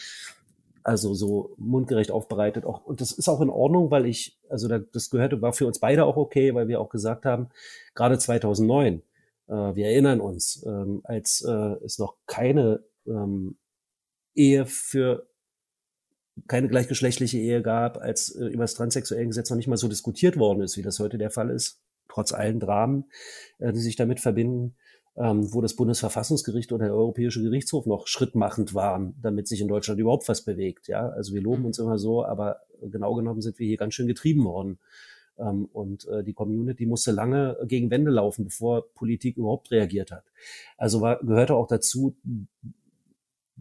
[0.86, 2.64] also so mundgerecht aufbereitet.
[2.64, 5.80] Auch, und das ist auch in Ordnung, weil ich, also das gehörte, war für uns
[5.80, 7.50] beide auch okay, weil wir auch gesagt haben,
[7.96, 9.02] gerade 2009,
[9.48, 13.58] äh, wir erinnern uns, ähm, als äh, es noch keine ähm,
[14.36, 15.28] Ehe für
[16.48, 20.38] keine gleichgeschlechtliche Ehe gab, als äh, über das transsexuelle Gesetz noch nicht mal so diskutiert
[20.38, 23.06] worden ist, wie das heute der Fall ist, trotz allen Dramen,
[23.58, 24.76] äh, die sich damit verbinden
[25.18, 30.00] ähm, wo das Bundesverfassungsgericht oder der Europäische Gerichtshof noch schrittmachend waren, damit sich in Deutschland
[30.00, 30.88] überhaupt was bewegt.
[30.88, 31.68] Ja, also wir loben mhm.
[31.68, 34.80] uns immer so, aber genau genommen sind wir hier ganz schön getrieben worden.
[35.38, 40.26] Ähm, und äh, die Community musste lange gegen Wände laufen, bevor Politik überhaupt reagiert hat.
[40.78, 42.16] Also war, gehörte auch dazu,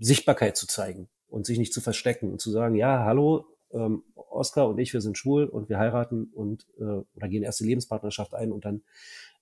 [0.01, 4.69] Sichtbarkeit zu zeigen und sich nicht zu verstecken und zu sagen, ja, hallo, ähm, Oskar
[4.69, 8.51] und ich, wir sind schwul und wir heiraten und äh, oder gehen erste Lebenspartnerschaft ein
[8.51, 8.83] und dann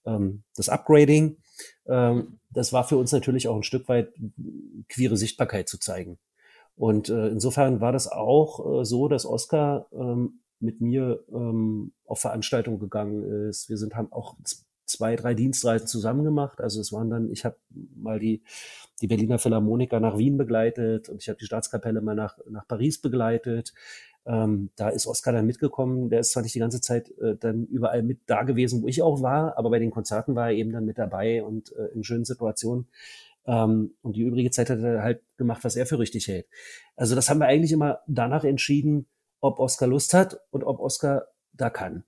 [0.06, 1.38] ähm, das Upgrading.
[1.86, 4.12] Ähm, das war für uns natürlich auch ein Stück weit
[4.88, 6.18] queere Sichtbarkeit zu zeigen.
[6.74, 12.20] Und äh, insofern war das auch äh, so, dass Oscar ähm, mit mir ähm, auf
[12.20, 13.68] Veranstaltungen gegangen ist.
[13.68, 14.36] Wir sind haben auch
[14.86, 16.60] zwei, drei Dienstreisen zusammen gemacht.
[16.60, 17.56] Also es waren dann, ich habe
[17.96, 18.42] mal die,
[19.00, 23.00] die Berliner Philharmoniker nach Wien begleitet und ich habe die Staatskapelle mal nach, nach Paris
[23.00, 23.72] begleitet.
[24.24, 26.08] Ähm, da ist Oscar dann mitgekommen.
[26.08, 29.02] Der ist zwar nicht die ganze Zeit äh, dann überall mit da gewesen, wo ich
[29.02, 32.04] auch war, aber bei den Konzerten war er eben dann mit dabei und äh, in
[32.04, 32.86] schönen Situationen.
[33.46, 36.46] Ähm, und die übrige Zeit hat er halt gemacht, was er für richtig hält.
[36.96, 39.06] Also das haben wir eigentlich immer danach entschieden,
[39.40, 42.04] ob Oscar Lust hat und ob Oscar da kann.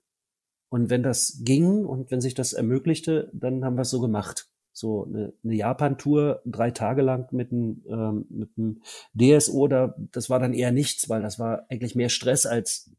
[0.69, 4.49] Und wenn das ging und wenn sich das ermöglichte, dann haben wir es so gemacht.
[4.75, 8.81] So eine, eine Japan-Tour, drei Tage lang mit einem, ähm, mit einem
[9.15, 12.91] DSO, da, das war dann eher nichts, weil das war eigentlich mehr Stress als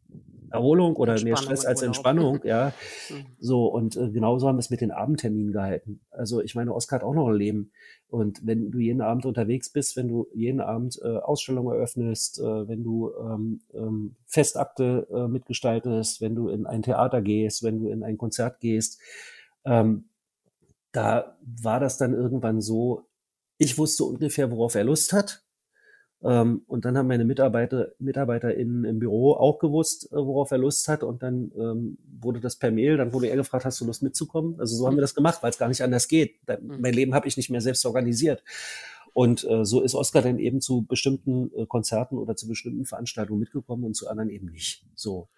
[0.52, 2.72] Erholung oder mehr Stress als Entspannung, ja.
[3.10, 3.26] Mhm.
[3.40, 6.00] So, und äh, genauso haben wir es mit den Abendterminen gehalten.
[6.10, 7.72] Also ich meine, Oskar hat auch noch ein Leben.
[8.10, 12.68] Und wenn du jeden Abend unterwegs bist, wenn du jeden Abend äh, Ausstellungen eröffnest, äh,
[12.68, 17.90] wenn du ähm, ähm, Festakte äh, mitgestaltest, wenn du in ein Theater gehst, wenn du
[17.90, 19.00] in ein Konzert gehst,
[19.66, 20.06] ähm,
[20.96, 23.08] da war das dann irgendwann so,
[23.58, 25.44] ich wusste ungefähr, worauf er Lust hat.
[26.24, 30.88] Ähm, und dann haben meine Mitarbeiter, MitarbeiterInnen im Büro auch gewusst, äh, worauf er Lust
[30.88, 31.04] hat.
[31.04, 34.60] Und dann ähm, wurde das per Mail, dann wurde er gefragt, hast du Lust mitzukommen?
[34.60, 36.40] Also so haben wir das gemacht, weil es gar nicht anders geht.
[36.48, 36.80] Mhm.
[36.80, 38.44] mein Leben habe ich nicht mehr selbst organisiert.
[39.14, 43.40] Und äh, so ist Oskar dann eben zu bestimmten äh, Konzerten oder zu bestimmten Veranstaltungen
[43.40, 44.86] mitgekommen und zu anderen eben nicht.
[44.96, 45.30] So.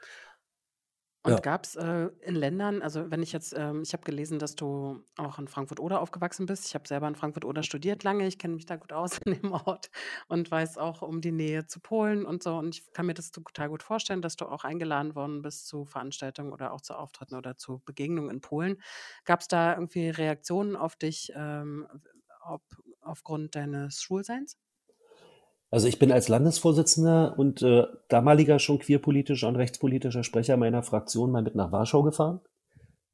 [1.27, 1.43] Und Ja.
[1.43, 5.03] gab es äh, in Ländern, also wenn ich jetzt, ähm, ich habe gelesen, dass du
[5.17, 6.67] auch in Frankfurt-Oder aufgewachsen bist.
[6.67, 8.25] Ich habe selber in Frankfurt-Oder studiert lange.
[8.27, 9.89] Ich kenne mich da gut aus in dem Ort
[10.29, 12.55] und weiß auch um die Nähe zu Polen und so.
[12.57, 15.83] Und ich kann mir das total gut vorstellen, dass du auch eingeladen worden bist zu
[15.85, 18.81] Veranstaltungen oder auch zu Auftritten oder zu Begegnungen in Polen.
[19.25, 21.87] Gab es da irgendwie Reaktionen auf dich, ähm,
[22.41, 22.63] ob,
[23.01, 24.57] aufgrund deines Schwulseins?
[25.69, 31.31] Also ich bin als Landesvorsitzender und äh, damaliger schon queerpolitischer und rechtspolitischer Sprecher meiner Fraktion
[31.31, 32.39] mal mit nach Warschau gefahren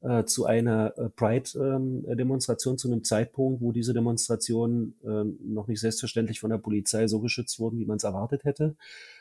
[0.04, 5.80] äh, zu einer äh, Pride-Demonstration ähm, zu einem Zeitpunkt, wo diese Demonstrationen äh, noch nicht
[5.80, 8.76] selbstverständlich von der Polizei so geschützt wurden, wie man es erwartet hätte.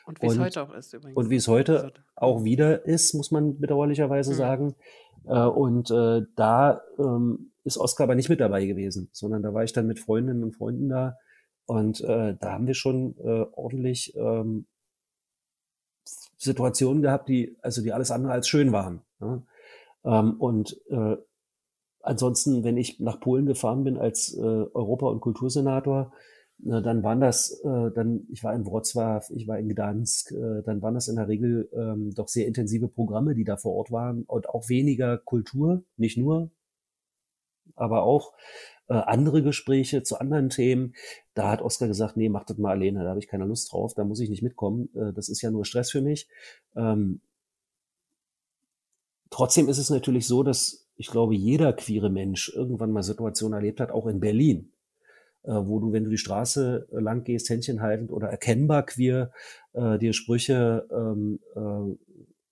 [0.05, 1.17] Und wie es heute auch ist übrigens.
[1.17, 4.37] Und wie es heute also, auch wieder ist, muss man bedauerlicherweise mhm.
[4.37, 4.75] sagen.
[5.25, 9.63] Äh, und äh, da ähm, ist Oskar aber nicht mit dabei gewesen, sondern da war
[9.63, 11.17] ich dann mit Freundinnen und Freunden da
[11.65, 14.65] und äh, da haben wir schon äh, ordentlich ähm,
[16.37, 19.01] Situationen gehabt, die also die alles andere als schön waren.
[19.21, 19.41] Ja?
[20.05, 21.15] Ähm, und äh,
[22.01, 26.11] ansonsten, wenn ich nach Polen gefahren bin als äh, Europa- und Kultursenator,
[26.65, 30.61] äh, dann waren das, äh, dann ich war in Wrocław, ich war in Gdansk, äh,
[30.63, 33.91] dann waren das in der Regel ähm, doch sehr intensive Programme, die da vor Ort
[33.91, 36.51] waren und auch weniger Kultur, nicht nur,
[37.75, 38.33] aber auch
[38.87, 40.93] äh, andere Gespräche zu anderen Themen.
[41.33, 43.93] Da hat Oskar gesagt, nee, mach das mal alleine, da habe ich keine Lust drauf,
[43.93, 44.89] da muss ich nicht mitkommen.
[44.95, 46.27] Äh, das ist ja nur Stress für mich.
[46.75, 47.21] Ähm,
[49.29, 53.79] trotzdem ist es natürlich so, dass ich glaube, jeder queere Mensch irgendwann mal Situationen erlebt
[53.79, 54.71] hat, auch in Berlin,
[55.43, 59.31] äh, wo du, wenn du die Straße lang gehst, Händchen haltend oder erkennbar queer,
[59.73, 61.95] äh, dir Sprüche ähm, äh,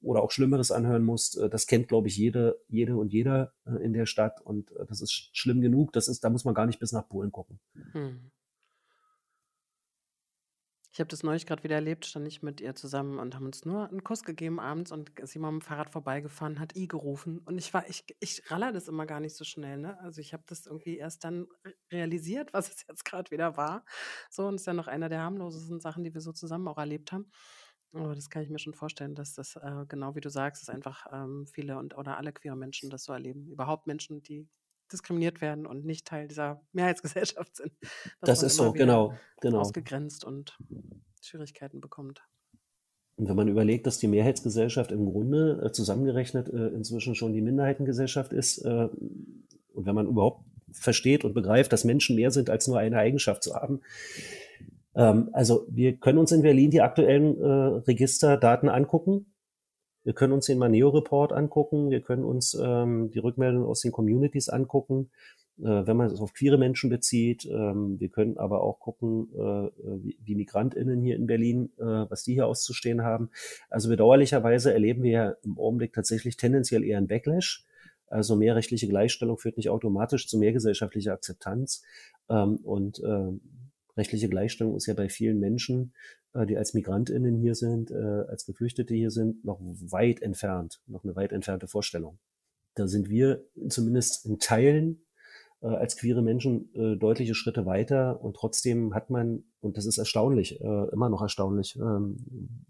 [0.01, 3.83] oder auch Schlimmeres anhören musst, äh, das kennt, glaube ich, jede, jede und jeder äh,
[3.83, 5.93] in der Stadt und äh, das ist schlimm genug.
[5.93, 7.59] Das ist, da muss man gar nicht bis nach Polen gucken.
[7.91, 8.31] Hm.
[10.93, 13.63] Ich habe das neulich gerade wieder erlebt, stand ich mit ihr zusammen und haben uns
[13.63, 17.39] nur einen Kuss gegeben abends und sie mal mit dem Fahrrad vorbeigefahren, hat I gerufen.
[17.45, 19.97] Und ich war, ich, ich raller das immer gar nicht so schnell, ne?
[20.01, 21.47] Also ich habe das irgendwie erst dann
[21.93, 23.85] realisiert, was es jetzt gerade wieder war.
[24.29, 27.13] So, und ist ja noch einer der harmlosesten Sachen, die wir so zusammen auch erlebt
[27.13, 27.31] haben.
[27.93, 30.73] Oh, das kann ich mir schon vorstellen, dass das, äh, genau wie du sagst, dass
[30.73, 33.47] einfach ähm, viele und oder alle queere Menschen das so erleben.
[33.49, 34.47] Überhaupt Menschen, die
[34.91, 37.71] diskriminiert werden und nicht Teil dieser Mehrheitsgesellschaft sind.
[38.21, 39.59] Das ist so, genau, genau.
[39.59, 40.57] Ausgegrenzt und
[41.21, 42.23] Schwierigkeiten bekommt.
[43.17, 47.41] Und wenn man überlegt, dass die Mehrheitsgesellschaft im Grunde äh, zusammengerechnet äh, inzwischen schon die
[47.41, 48.89] Minderheitengesellschaft ist, äh,
[49.73, 53.43] und wenn man überhaupt versteht und begreift, dass Menschen mehr sind als nur eine Eigenschaft
[53.43, 53.81] zu haben,
[54.95, 57.47] ähm, also wir können uns in Berlin die aktuellen äh,
[57.87, 59.27] Registerdaten angucken.
[60.03, 61.91] Wir können uns den Maneo-Report angucken.
[61.91, 65.11] Wir können uns ähm, die Rückmeldungen aus den Communities angucken,
[65.59, 67.45] äh, wenn man es auf queere Menschen bezieht.
[67.45, 69.69] Ähm, wir können aber auch gucken, äh,
[70.03, 73.29] wie, wie MigrantInnen hier in Berlin, äh, was die hier auszustehen haben.
[73.69, 77.65] Also bedauerlicherweise erleben wir ja im Augenblick tatsächlich tendenziell eher einen Backlash.
[78.07, 81.83] Also mehr rechtliche Gleichstellung führt nicht automatisch zu mehr gesellschaftlicher Akzeptanz.
[82.27, 83.31] Ähm, und äh,
[83.97, 85.93] rechtliche Gleichstellung ist ja bei vielen Menschen,
[86.33, 91.03] äh, die als MigrantInnen hier sind, äh, als Geflüchtete hier sind, noch weit entfernt, noch
[91.03, 92.19] eine weit entfernte Vorstellung.
[92.75, 95.03] Da sind wir zumindest in Teilen
[95.61, 99.97] äh, als queere Menschen äh, deutliche Schritte weiter und trotzdem hat man, und das ist
[99.97, 102.65] erstaunlich, äh, immer noch erstaunlich, ähm,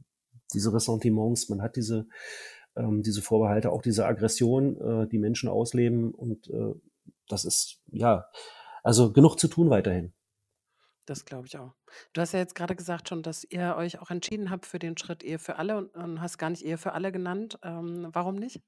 [0.53, 2.07] diese Ressentiments, man hat diese,
[2.75, 6.73] ähm, diese Vorbehalte, auch diese Aggression, äh, die Menschen ausleben und äh,
[7.27, 8.25] das ist, ja,
[8.84, 10.13] also genug zu tun weiterhin.
[11.05, 11.73] Das glaube ich auch.
[12.13, 14.97] Du hast ja jetzt gerade gesagt schon, dass ihr euch auch entschieden habt für den
[14.97, 17.57] Schritt Ehe für alle und, und hast gar nicht Ehe für alle genannt.
[17.63, 18.61] Ähm, warum nicht?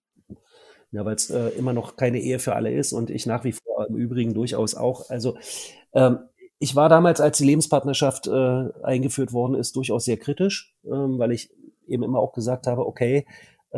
[0.91, 3.53] Ja, weil es äh, immer noch keine Ehe für alle ist und ich nach wie
[3.53, 5.09] vor im Übrigen durchaus auch.
[5.09, 5.37] Also
[5.93, 6.19] ähm,
[6.59, 11.31] ich war damals, als die Lebenspartnerschaft äh, eingeführt worden ist, durchaus sehr kritisch, ähm, weil
[11.31, 11.51] ich
[11.87, 13.25] eben immer auch gesagt habe, okay,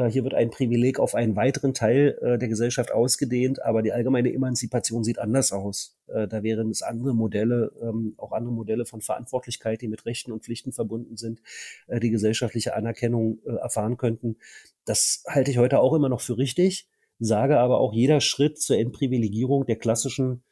[0.10, 4.34] hier wird ein Privileg auf einen weiteren Teil äh, der Gesellschaft ausgedehnt, aber die allgemeine
[4.34, 5.98] Emanzipation sieht anders aus.
[6.08, 10.34] Äh, da wären es andere Modelle, ähm, auch andere Modelle von Verantwortlichkeit, die mit Rechten
[10.34, 11.42] und Pflichten verbunden sind,
[11.88, 14.38] die gesellschaftliche Anerkennung erfahren könnten.
[14.84, 18.78] Das halte ich heute auch immer noch für richtig, sage aber auch, jeder Schritt zur
[18.78, 20.44] Entprivilegierung der klassischen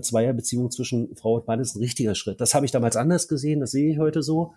[0.00, 2.40] Zweierbeziehung zwischen Frau und Mann ist ein richtiger Schritt.
[2.40, 4.54] Das habe ich damals anders gesehen, das sehe ich heute so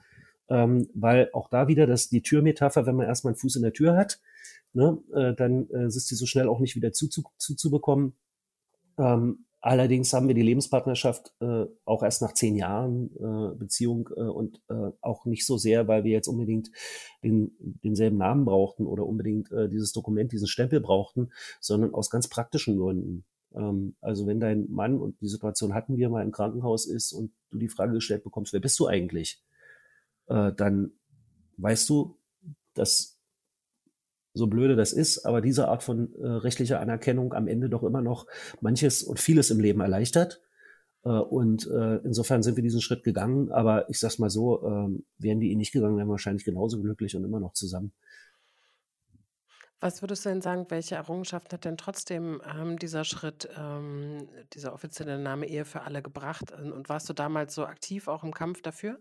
[0.50, 3.74] ähm, weil auch da wieder das die Türmetapher, wenn man erstmal einen Fuß in der
[3.74, 4.20] Tür hat,
[4.74, 7.36] ne, äh, dann äh, ist die so schnell auch nicht wieder zuzubekommen.
[7.38, 13.56] Zu, zu ähm, allerdings haben wir die Lebenspartnerschaft äh, auch erst nach zehn Jahren äh,
[13.56, 16.70] Beziehung äh, und äh, auch nicht so sehr, weil wir jetzt unbedingt
[17.24, 17.52] den,
[17.84, 22.78] denselben Namen brauchten oder unbedingt äh, dieses Dokument, diesen Stempel brauchten, sondern aus ganz praktischen
[22.78, 23.26] Gründen.
[23.56, 27.32] Ähm, also wenn dein Mann, und die Situation hatten wir mal im Krankenhaus ist und
[27.50, 29.42] du die Frage gestellt bekommst, wer bist du eigentlich?
[30.28, 30.92] Äh, dann
[31.58, 32.18] weißt du,
[32.74, 33.16] dass
[34.34, 38.02] so blöde das ist, aber diese Art von äh, rechtlicher Anerkennung am Ende doch immer
[38.02, 38.28] noch
[38.60, 40.42] manches und vieles im Leben erleichtert.
[41.04, 45.02] Äh, und äh, insofern sind wir diesen Schritt gegangen, aber ich sag's mal so, äh,
[45.18, 47.94] wären die ihn nicht gegangen, wären wir wahrscheinlich genauso glücklich und immer noch zusammen.
[49.80, 54.74] Was würdest du denn sagen, welche Errungenschaften hat denn trotzdem ähm, dieser Schritt, ähm, dieser
[54.74, 56.52] offizielle Name Ehe für alle gebracht?
[56.52, 59.00] Und warst du damals so aktiv auch im Kampf dafür?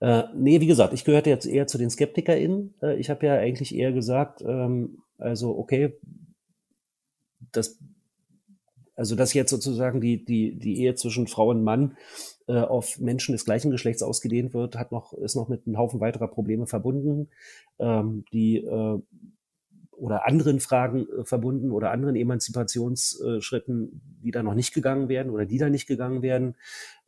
[0.00, 2.74] Äh, nee, wie gesagt, ich gehörte jetzt eher zu den SkeptikerInnen.
[2.82, 5.98] Äh, ich habe ja eigentlich eher gesagt, ähm, also okay,
[7.52, 7.78] das,
[8.94, 11.96] also dass jetzt sozusagen die, die, die Ehe zwischen Frau und Mann
[12.46, 16.00] äh, auf Menschen des gleichen Geschlechts ausgedehnt wird, hat noch, ist noch mit einem Haufen
[16.00, 17.28] weiterer Probleme verbunden,
[17.78, 18.98] ähm, die äh,
[19.98, 25.44] oder anderen Fragen äh, verbunden oder anderen Emanzipationsschritten, die da noch nicht gegangen werden oder
[25.44, 26.56] die da nicht gegangen werden.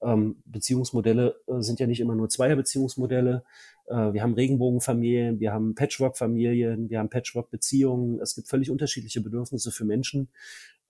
[0.03, 3.45] Ähm, Beziehungsmodelle äh, sind ja nicht immer nur Zweierbeziehungsmodelle.
[3.87, 8.21] Äh, wir haben Regenbogenfamilien, wir haben Patchwork-Familien, wir haben Patchwork-Beziehungen.
[8.21, 10.29] Es gibt völlig unterschiedliche Bedürfnisse für Menschen,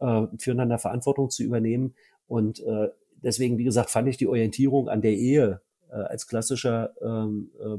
[0.00, 1.94] äh, füreinander Verantwortung zu übernehmen.
[2.26, 2.88] Und äh,
[3.22, 5.60] deswegen, wie gesagt, fand ich die Orientierung an der Ehe
[5.90, 7.78] äh, als klassischer ähm, äh,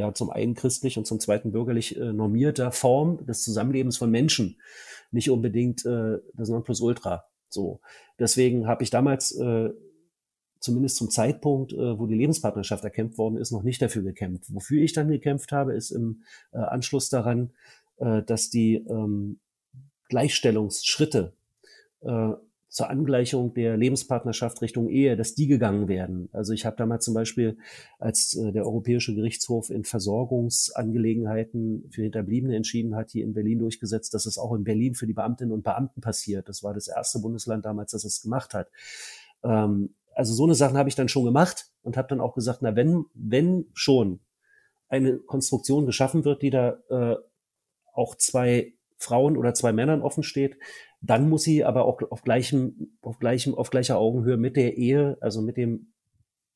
[0.00, 4.60] ja zum einen christlich und zum zweiten bürgerlich äh, normierter Form des Zusammenlebens von Menschen
[5.12, 7.24] nicht unbedingt äh, das Nonplusultra.
[7.48, 7.80] So,
[8.18, 9.70] deswegen habe ich damals äh,
[10.60, 14.52] zumindest zum Zeitpunkt, äh, wo die Lebenspartnerschaft erkämpft worden ist, noch nicht dafür gekämpft.
[14.54, 17.52] Wofür ich dann gekämpft habe, ist im äh, Anschluss daran,
[17.98, 19.40] äh, dass die ähm,
[20.08, 21.32] Gleichstellungsschritte
[22.02, 22.32] äh,
[22.70, 26.28] zur Angleichung der Lebenspartnerschaft Richtung Ehe, dass die gegangen werden.
[26.32, 27.58] Also ich habe damals zum Beispiel,
[27.98, 34.14] als äh, der Europäische Gerichtshof in Versorgungsangelegenheiten für Hinterbliebene entschieden hat, hier in Berlin durchgesetzt,
[34.14, 36.48] dass es auch in Berlin für die Beamtinnen und Beamten passiert.
[36.48, 38.68] Das war das erste Bundesland damals, das es gemacht hat.
[39.42, 42.60] Ähm, also so eine Sachen habe ich dann schon gemacht und habe dann auch gesagt,
[42.62, 44.20] na wenn, wenn schon
[44.88, 47.16] eine Konstruktion geschaffen wird, die da äh,
[47.92, 50.56] auch zwei Frauen oder zwei Männern offen steht,
[51.00, 55.16] dann muss sie aber auch auf gleichem, auf gleichem, auf gleicher Augenhöhe mit der Ehe,
[55.20, 55.92] also mit dem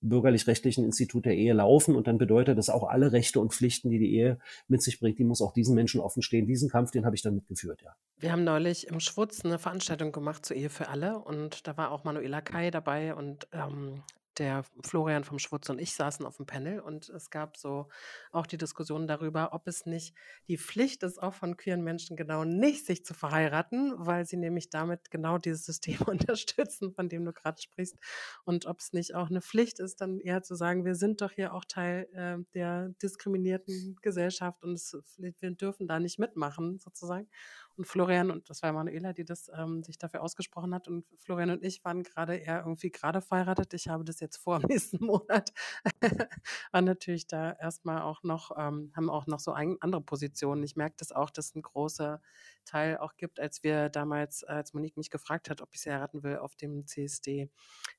[0.05, 1.97] bürgerlich-rechtlichen Institut der Ehe laufen.
[1.97, 5.19] Und dann bedeutet das auch alle Rechte und Pflichten, die die Ehe mit sich bringt,
[5.19, 6.47] die muss auch diesen Menschen offen stehen.
[6.47, 7.95] Diesen Kampf, den habe ich dann mitgeführt, ja.
[8.19, 11.91] Wir haben neulich im Schwutz eine Veranstaltung gemacht zur Ehe für alle und da war
[11.91, 14.03] auch Manuela Kai dabei und ähm,
[14.39, 17.89] der Florian vom Schwutz und ich saßen auf dem Panel und es gab so
[18.33, 20.15] auch die Diskussion darüber, ob es nicht
[20.49, 24.71] die Pflicht ist, auch von queeren Menschen genau nicht, sich zu verheiraten, weil sie nämlich
[24.71, 27.97] damit genau dieses System unterstützen, von dem du gerade sprichst.
[28.45, 31.33] Und ob es nicht auch eine Pflicht ist, dann eher zu sagen, wir sind doch
[31.33, 37.29] hier auch Teil äh, der diskriminierten Gesellschaft und es, wir dürfen da nicht mitmachen, sozusagen.
[37.77, 40.87] Und Florian, und das war Manuela, die das ähm, sich dafür ausgesprochen hat.
[40.87, 43.75] Und Florian und ich waren gerade eher irgendwie gerade verheiratet.
[43.75, 45.53] Ich habe das jetzt vor im nächsten Monat.
[46.73, 50.63] waren natürlich da erstmal auch noch, ähm, haben auch noch so ein, andere Positionen.
[50.63, 52.21] Ich merke das auch, dass ein großer
[52.65, 56.23] Teil auch gibt, als wir damals, als Monique mich gefragt hat, ob ich sie heiraten
[56.23, 57.51] will auf dem CSD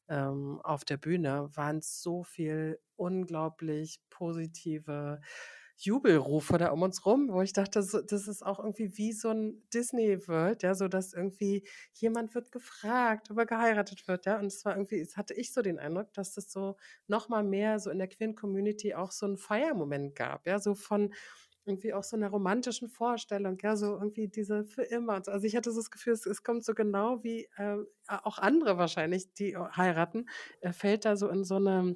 [0.07, 5.19] ähm, auf der Bühne, waren so viel unglaublich positive
[5.77, 9.63] Jubelrufe da um uns rum, wo ich dachte, das ist auch irgendwie wie so ein
[9.73, 14.45] Disney World, ja, so dass irgendwie jemand wird gefragt, ob er geheiratet wird, ja, und
[14.47, 17.89] es war irgendwie, es hatte ich so den Eindruck, dass das so nochmal mehr so
[17.89, 21.13] in der Queer Community auch so einen Feiermoment gab, ja, so von
[21.65, 25.21] irgendwie auch so einer romantischen Vorstellung, ja, so irgendwie diese für immer.
[25.27, 28.77] Also ich hatte so das Gefühl, es, es kommt so genau wie äh, auch andere
[28.77, 30.27] wahrscheinlich, die heiraten,
[30.61, 31.95] äh, fällt da so in so eine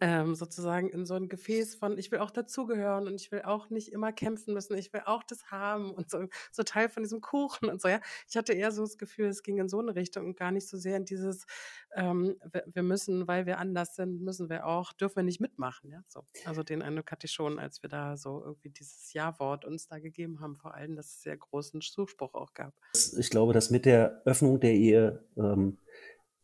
[0.00, 3.68] ähm, sozusagen in so ein Gefäß von, ich will auch dazugehören und ich will auch
[3.70, 7.20] nicht immer kämpfen müssen, ich will auch das haben und so, so Teil von diesem
[7.20, 8.00] Kuchen und so, ja.
[8.28, 10.68] Ich hatte eher so das Gefühl, es ging in so eine Richtung und gar nicht
[10.68, 11.46] so sehr in dieses,
[11.94, 16.02] ähm, wir müssen, weil wir anders sind, müssen wir auch, dürfen wir nicht mitmachen, ja.
[16.08, 16.22] So.
[16.44, 19.98] Also den Eindruck hatte ich schon, als wir da so irgendwie dieses Ja-Wort uns da
[19.98, 22.72] gegeben haben, vor allem, dass es sehr großen Zuspruch auch gab.
[23.18, 25.78] Ich glaube, dass mit der Öffnung der Ehe ähm,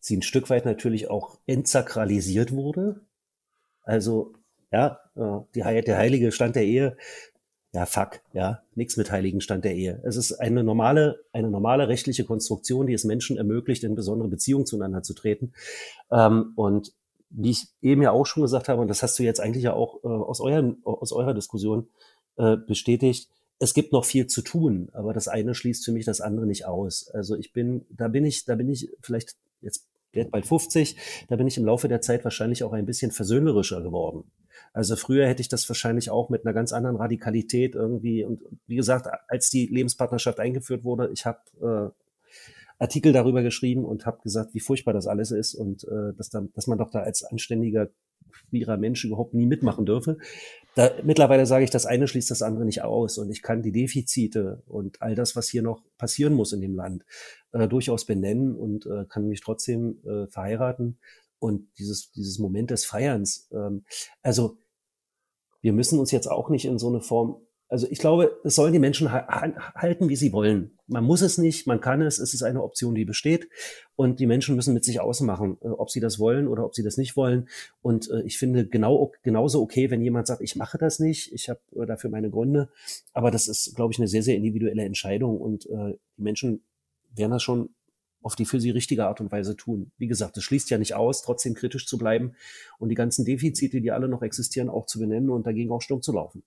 [0.01, 3.08] sie ein Stück weit natürlich auch entsakralisiert wurde
[3.89, 4.35] also,
[4.71, 6.97] ja, äh, die, der heilige Stand der Ehe,
[7.73, 10.01] ja, fuck, ja, nichts mit heiligen Stand der Ehe.
[10.05, 14.67] Es ist eine normale, eine normale rechtliche Konstruktion, die es Menschen ermöglicht, in besondere Beziehungen
[14.67, 15.53] zueinander zu treten.
[16.11, 16.93] Ähm, und
[17.31, 19.73] wie ich eben ja auch schon gesagt habe, und das hast du jetzt eigentlich ja
[19.73, 21.89] auch äh, aus, euren, aus eurer Diskussion
[22.37, 26.21] äh, bestätigt, es gibt noch viel zu tun, aber das eine schließt für mich das
[26.21, 27.09] andere nicht aus.
[27.09, 31.37] Also ich bin, da bin ich, da bin ich vielleicht jetzt werde bald 50, da
[31.37, 34.25] bin ich im Laufe der Zeit wahrscheinlich auch ein bisschen versöhnerischer geworden.
[34.73, 38.77] Also früher hätte ich das wahrscheinlich auch mit einer ganz anderen Radikalität irgendwie und wie
[38.77, 42.08] gesagt, als die Lebenspartnerschaft eingeführt wurde, ich habe äh,
[42.79, 46.45] Artikel darüber geschrieben und habe gesagt, wie furchtbar das alles ist und äh, dass, da,
[46.55, 47.91] dass man doch da als anständiger
[48.51, 50.19] queerer Mensch überhaupt nie mitmachen dürfe.
[50.75, 53.73] Da, mittlerweile sage ich, das eine schließt das andere nicht aus und ich kann die
[53.73, 57.05] Defizite und all das, was hier noch passieren muss in dem Land,
[57.53, 60.99] äh, durchaus benennen und äh, kann mich trotzdem äh, verheiraten
[61.39, 63.49] und dieses, dieses Moment des Feierns.
[63.53, 63.85] Ähm,
[64.23, 64.59] also
[65.61, 68.73] wir müssen uns jetzt auch nicht in so eine Form also ich glaube, es sollen
[68.73, 70.79] die Menschen halten, wie sie wollen.
[70.87, 73.49] Man muss es nicht, man kann es, es ist eine Option, die besteht.
[73.95, 76.83] Und die Menschen müssen mit sich ausmachen, äh, ob sie das wollen oder ob sie
[76.83, 77.49] das nicht wollen.
[77.83, 81.51] Und äh, ich finde genau genauso okay, wenn jemand sagt, ich mache das nicht, ich
[81.51, 82.71] habe äh, dafür meine Gründe.
[83.13, 85.39] Aber das ist, glaube ich, eine sehr, sehr individuelle Entscheidung.
[85.39, 86.63] Und die Menschen
[87.15, 87.71] werden das schon
[88.23, 89.93] auf die für sie richtige Art und Weise tun.
[89.99, 92.35] Wie gesagt, es schließt ja nicht aus, trotzdem kritisch zu bleiben
[92.79, 96.03] und die ganzen Defizite, die alle noch existieren, auch zu benennen und dagegen auch stumm
[96.03, 96.43] zu laufen.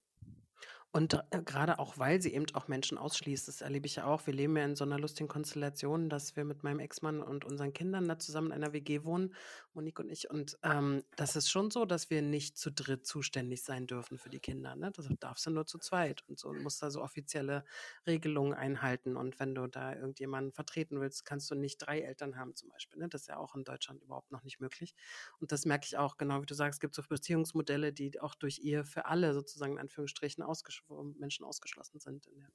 [0.93, 4.25] Und äh, gerade auch, weil sie eben auch Menschen ausschließt, das erlebe ich ja auch.
[4.27, 7.71] Wir leben ja in so einer lustigen Konstellation, dass wir mit meinem Ex-Mann und unseren
[7.71, 9.34] Kindern da zusammen in einer WG wohnen,
[9.73, 10.29] Monique und ich.
[10.29, 14.29] Und ähm, das ist schon so, dass wir nicht zu dritt zuständig sein dürfen für
[14.29, 14.75] die Kinder.
[14.75, 14.91] Ne?
[14.91, 17.63] Das darfst du nur zu zweit und so und musst da so offizielle
[18.05, 19.15] Regelungen einhalten.
[19.15, 22.99] Und wenn du da irgendjemanden vertreten willst, kannst du nicht drei Eltern haben zum Beispiel.
[22.99, 23.10] Ne?
[23.10, 24.95] Das ist ja auch in Deutschland überhaupt noch nicht möglich.
[25.39, 28.36] Und das merke ich auch, genau wie du sagst, es gibt so Beziehungsmodelle, die auch
[28.36, 32.49] durch ihr für alle sozusagen in Anführungsstrichen ausgeschlossen Menschen ausgeschlossen sind in der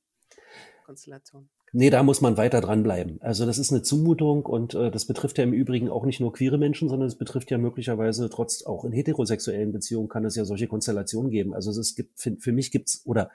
[0.84, 1.48] Konstellation.
[1.72, 3.20] Nee, da muss man weiter dranbleiben.
[3.20, 6.32] Also das ist eine Zumutung und äh, das betrifft ja im Übrigen auch nicht nur
[6.32, 10.44] queere Menschen, sondern es betrifft ja möglicherweise trotz auch in heterosexuellen Beziehungen kann es ja
[10.44, 11.54] solche Konstellationen geben.
[11.54, 13.30] Also es gibt für, für mich gibt's oder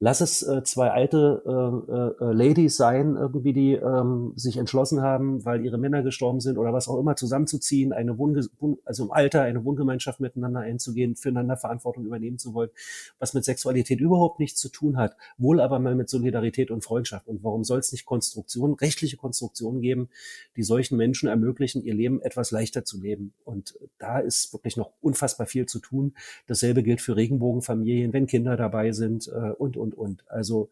[0.00, 5.44] lass es äh, zwei alte äh, äh, Ladies sein, irgendwie, die ähm, sich entschlossen haben,
[5.44, 8.46] weil ihre Männer gestorben sind oder was auch immer, zusammenzuziehen, eine Wohnge
[8.84, 12.70] also im Alter eine Wohngemeinschaft miteinander einzugehen, füreinander Verantwortung übernehmen zu wollen,
[13.18, 17.26] was mit Sexualität überhaupt nichts zu tun hat, wohl aber mal mit Solidarität und Freundschaft.
[17.26, 20.08] Und warum soll es nicht Konstruktionen, rechtliche Konstruktionen geben,
[20.56, 23.32] die solchen Menschen ermöglichen, ihr Leben etwas leichter zu leben?
[23.44, 26.14] Und da ist wirklich noch unfassbar viel zu tun.
[26.46, 30.30] Dasselbe gilt für Regenbogenfamilien, wenn Kinder dabei sind äh, und, und und, und.
[30.30, 30.70] Also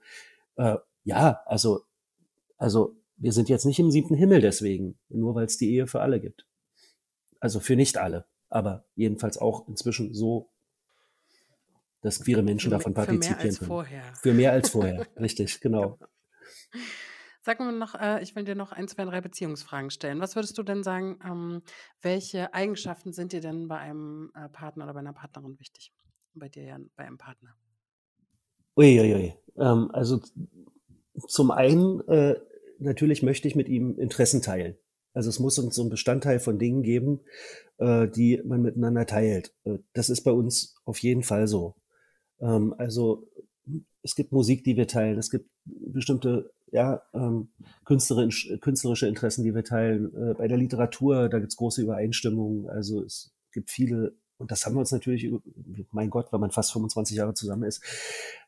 [0.56, 1.82] äh, ja, also,
[2.58, 6.00] also wir sind jetzt nicht im siebten Himmel deswegen, nur weil es die Ehe für
[6.00, 6.46] alle gibt.
[7.40, 10.50] Also für nicht alle, aber jedenfalls auch inzwischen so,
[12.02, 13.68] dass queere Menschen für, davon partizipieren für mehr als können.
[13.68, 14.14] Vorher.
[14.22, 15.98] Für mehr als vorher, richtig, genau.
[15.98, 16.08] genau.
[17.42, 20.18] Sag mal noch, äh, ich will dir noch ein, zwei, drei Beziehungsfragen stellen.
[20.20, 21.62] Was würdest du denn sagen, ähm,
[22.02, 25.92] welche Eigenschaften sind dir denn bei einem äh, Partner oder bei einer Partnerin wichtig?
[26.34, 27.56] Bei dir ja bei einem Partner.
[28.76, 29.34] Uiuiui.
[29.58, 30.20] Ähm, also
[31.28, 32.36] zum einen, äh,
[32.78, 34.76] natürlich möchte ich mit ihm Interessen teilen.
[35.14, 37.20] Also es muss uns so einen Bestandteil von Dingen geben,
[37.78, 39.54] äh, die man miteinander teilt.
[39.64, 41.74] Äh, das ist bei uns auf jeden Fall so.
[42.38, 43.26] Ähm, also
[44.02, 45.18] es gibt Musik, die wir teilen.
[45.18, 47.48] Es gibt bestimmte ja, ähm,
[47.84, 50.14] künstlerische Interessen, die wir teilen.
[50.14, 52.68] Äh, bei der Literatur, da gibt es große Übereinstimmungen.
[52.68, 55.30] Also es gibt viele und das haben wir uns natürlich,
[55.92, 57.82] mein Gott, wenn man fast 25 Jahre zusammen ist,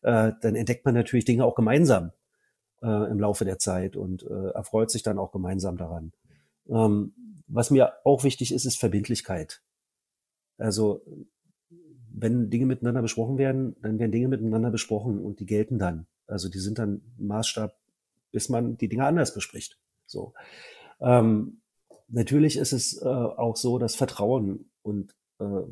[0.02, 2.12] äh, dann entdeckt man natürlich Dinge auch gemeinsam
[2.82, 6.12] äh, im Laufe der Zeit und äh, erfreut sich dann auch gemeinsam daran.
[6.68, 7.12] Ähm,
[7.46, 9.62] was mir auch wichtig ist, ist Verbindlichkeit.
[10.58, 11.02] Also
[12.10, 16.06] wenn Dinge miteinander besprochen werden, dann werden Dinge miteinander besprochen und die gelten dann.
[16.26, 17.74] Also die sind dann Maßstab,
[18.32, 19.78] bis man die Dinge anders bespricht.
[20.06, 20.34] So.
[21.00, 21.60] Ähm,
[22.08, 25.62] natürlich ist es äh, auch so, dass Vertrauen und äh,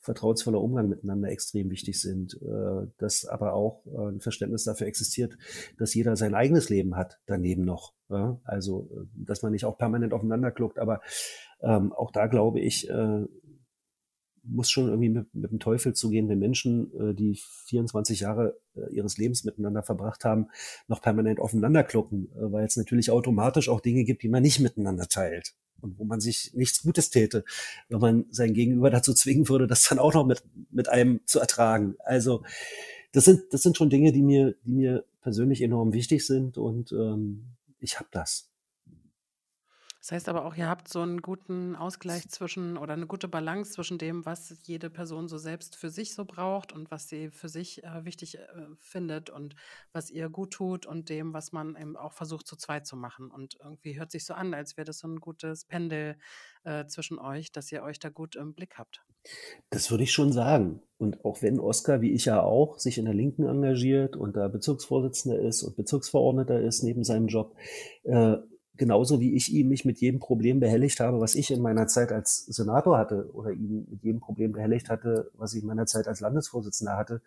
[0.00, 5.36] vertrauensvoller Umgang miteinander extrem wichtig sind, äh, dass aber auch äh, ein Verständnis dafür existiert,
[5.78, 7.94] dass jeder sein eigenes Leben hat daneben noch.
[8.08, 8.40] Ja?
[8.44, 11.00] Also, äh, dass man nicht auch permanent aufeinander kluckt, aber
[11.60, 13.26] ähm, auch da glaube ich, äh,
[14.42, 18.90] muss schon irgendwie mit, mit dem Teufel zugehen, wenn Menschen, äh, die 24 Jahre äh,
[18.94, 20.48] ihres Lebens miteinander verbracht haben,
[20.88, 24.60] noch permanent aufeinander klucken, äh, weil es natürlich automatisch auch Dinge gibt, die man nicht
[24.60, 27.44] miteinander teilt und wo man sich nichts Gutes täte,
[27.88, 31.40] wenn man sein Gegenüber dazu zwingen würde, das dann auch noch mit, mit einem zu
[31.40, 31.96] ertragen.
[32.00, 32.42] Also
[33.12, 36.92] das sind, das sind schon Dinge, die mir, die mir persönlich enorm wichtig sind und
[36.92, 37.44] ähm,
[37.80, 38.49] ich habe das.
[40.00, 43.72] Das heißt aber auch, ihr habt so einen guten Ausgleich zwischen oder eine gute Balance
[43.72, 47.50] zwischen dem, was jede Person so selbst für sich so braucht und was sie für
[47.50, 48.42] sich äh, wichtig äh,
[48.78, 49.56] findet und
[49.92, 53.30] was ihr gut tut und dem, was man eben auch versucht zu zweit zu machen.
[53.30, 56.16] Und irgendwie hört sich so an, als wäre das so ein gutes Pendel
[56.64, 59.02] äh, zwischen euch, dass ihr euch da gut im Blick habt.
[59.68, 60.80] Das würde ich schon sagen.
[60.96, 64.48] Und auch wenn Oskar, wie ich ja auch, sich in der Linken engagiert und da
[64.48, 67.54] Bezirksvorsitzender ist und Bezirksverordneter ist neben seinem Job,
[68.04, 68.36] äh,
[68.80, 72.12] genauso wie ich ihm mich mit jedem Problem behelligt habe, was ich in meiner Zeit
[72.12, 76.08] als Senator hatte oder ihm mit jedem Problem behelligt hatte, was ich in meiner Zeit
[76.08, 77.20] als Landesvorsitzender hatte,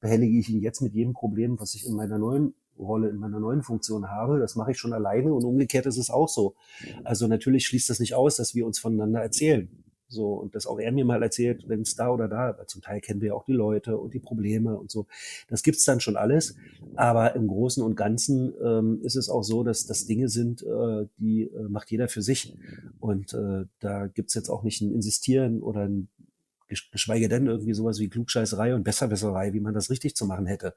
[0.00, 3.38] behellige ich ihn jetzt mit jedem Problem, was ich in meiner neuen Rolle, in meiner
[3.38, 4.40] neuen Funktion habe.
[4.40, 6.56] Das mache ich schon alleine und umgekehrt ist es auch so.
[7.04, 9.68] Also natürlich schließt das nicht aus, dass wir uns voneinander erzählen.
[10.08, 12.82] So, und das auch er mir mal erzählt, wenn es da oder da, weil zum
[12.82, 15.06] Teil kennen wir auch die Leute und die Probleme und so.
[15.48, 16.56] Das gibt's dann schon alles.
[16.94, 21.06] Aber im Großen und Ganzen ähm, ist es auch so, dass das Dinge sind, äh,
[21.18, 22.56] die äh, macht jeder für sich.
[23.00, 26.08] Und äh, da gibt's jetzt auch nicht ein Insistieren oder ein
[26.68, 30.74] geschweige denn irgendwie sowas wie Klugscheißerei und Besserwisserei, wie man das richtig zu machen hätte.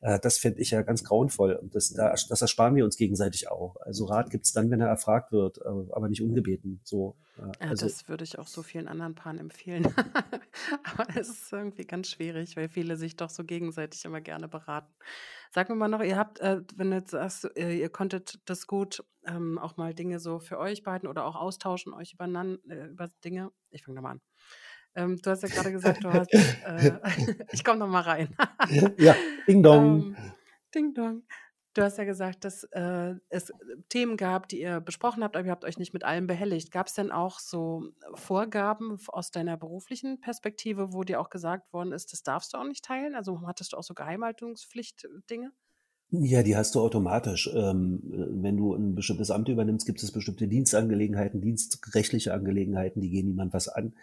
[0.00, 1.54] Äh, das fände ich ja ganz grauenvoll.
[1.54, 3.76] Und das, da, das ersparen wir uns gegenseitig auch.
[3.80, 6.80] Also Rat gibt's dann, wenn er erfragt wird, äh, aber nicht ungebeten.
[6.84, 9.84] So, äh, also, das würde ich auch so vielen anderen Paaren empfehlen.
[10.84, 14.92] aber es ist irgendwie ganz schwierig, weil viele sich doch so gegenseitig immer gerne beraten.
[15.50, 19.04] Sag mir mal noch, ihr habt, äh, wenn du jetzt sagst, ihr konntet das gut
[19.26, 23.52] ähm, auch mal Dinge so für euch beiden oder auch austauschen, euch übereinander, über Dinge.
[23.70, 24.20] Ich fange nochmal an.
[24.94, 26.92] Ähm, du hast ja gerade gesagt, du hast, äh,
[27.52, 28.34] ich komme noch mal rein.
[28.98, 29.14] ja,
[29.46, 29.84] Ding Dong.
[29.84, 30.16] Ähm,
[30.74, 31.22] Ding Dong.
[31.74, 33.50] Du hast ja gesagt, dass äh, es
[33.88, 36.70] Themen gab, die ihr besprochen habt, aber ihr habt euch nicht mit allem behelligt.
[36.70, 41.92] Gab es denn auch so Vorgaben aus deiner beruflichen Perspektive, wo dir auch gesagt worden
[41.92, 43.14] ist, das darfst du auch nicht teilen?
[43.14, 45.50] Also hattest du auch so Geheimhaltungspflicht-Dinge?
[46.14, 47.48] Ja, die hast du automatisch.
[47.54, 48.00] Ähm,
[48.42, 53.54] wenn du ein bestimmtes Amt übernimmst, gibt es bestimmte Dienstangelegenheiten, dienstrechtliche Angelegenheiten, die gehen niemand
[53.54, 53.94] was an.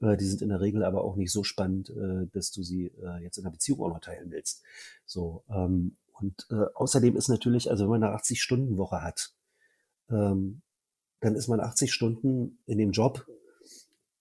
[0.00, 2.86] Äh, die sind in der Regel aber auch nicht so spannend, äh, dass du sie
[3.02, 4.62] äh, jetzt in der Beziehung auch noch teilen willst.
[5.04, 9.32] So, ähm, und außerdem ist natürlich, also wenn man eine 80-Stunden-Woche hat,
[10.10, 10.60] ähm,
[11.20, 13.26] dann ist man 80 Stunden in dem Job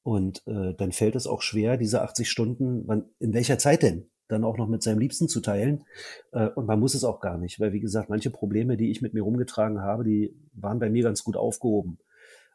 [0.04, 2.88] und dann fällt es auch schwer, diese 80 Stunden,
[3.20, 4.09] in welcher Zeit denn?
[4.30, 5.84] Dann auch noch mit seinem Liebsten zu teilen.
[6.32, 9.02] Äh, und man muss es auch gar nicht, weil wie gesagt, manche Probleme, die ich
[9.02, 12.00] mit mir rumgetragen habe, die waren bei mir ganz gut aufgehoben.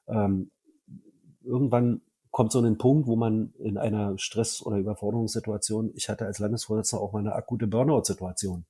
[0.09, 0.51] Ähm,
[1.43, 2.01] irgendwann
[2.31, 7.03] kommt so ein Punkt, wo man in einer Stress- oder Überforderungssituation, ich hatte als Landesvorsitzender
[7.03, 8.65] auch mal eine akute Burnout-Situation.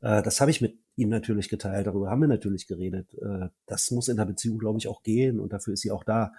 [0.00, 3.12] Äh, das habe ich mit ihm natürlich geteilt, darüber haben wir natürlich geredet.
[3.14, 6.04] Äh, das muss in der Beziehung, glaube ich, auch gehen und dafür ist sie auch
[6.04, 6.32] da.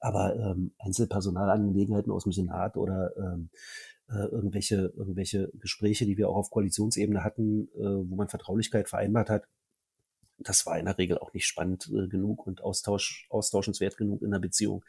[0.00, 3.50] Aber ähm, Einzelpersonalangelegenheiten aus dem Senat oder ähm,
[4.08, 9.30] äh, irgendwelche, irgendwelche Gespräche, die wir auch auf Koalitionsebene hatten, äh, wo man Vertraulichkeit vereinbart
[9.30, 9.48] hat,
[10.38, 14.30] das war in der Regel auch nicht spannend äh, genug und austausch, austauschenswert genug in
[14.30, 14.84] der Beziehung.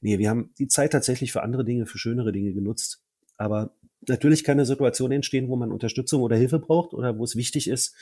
[0.00, 3.02] Nee, wir haben die Zeit tatsächlich für andere Dinge, für schönere Dinge genutzt.
[3.36, 7.36] Aber natürlich kann eine Situation entstehen, wo man Unterstützung oder Hilfe braucht oder wo es
[7.36, 7.94] wichtig ist,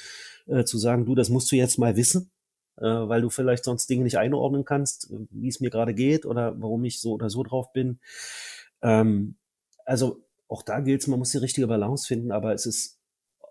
[0.47, 2.31] äh, zu sagen, du, das musst du jetzt mal wissen,
[2.79, 6.61] äh, weil du vielleicht sonst Dinge nicht einordnen kannst, wie es mir gerade geht oder
[6.61, 8.01] warum ich so oder so drauf bin.
[8.83, 9.37] Ähm,
[9.85, 12.97] also auch da gilt es, man muss die richtige Balance finden, aber es ist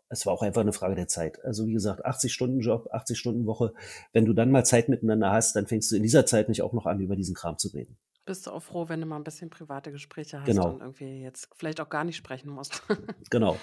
[0.10, 1.44] es war auch einfach eine Frage der Zeit.
[1.44, 3.74] Also wie gesagt, 80 Stunden Job, 80 Stunden Woche.
[4.14, 6.74] Wenn du dann mal Zeit miteinander hast, dann fängst du in dieser Zeit nicht auch
[6.74, 7.98] noch an, über diesen Kram zu reden.
[8.26, 10.74] Bist du auch froh, wenn du mal ein bisschen private Gespräche hast genau.
[10.74, 12.84] und irgendwie jetzt vielleicht auch gar nicht sprechen musst.
[13.30, 13.58] genau.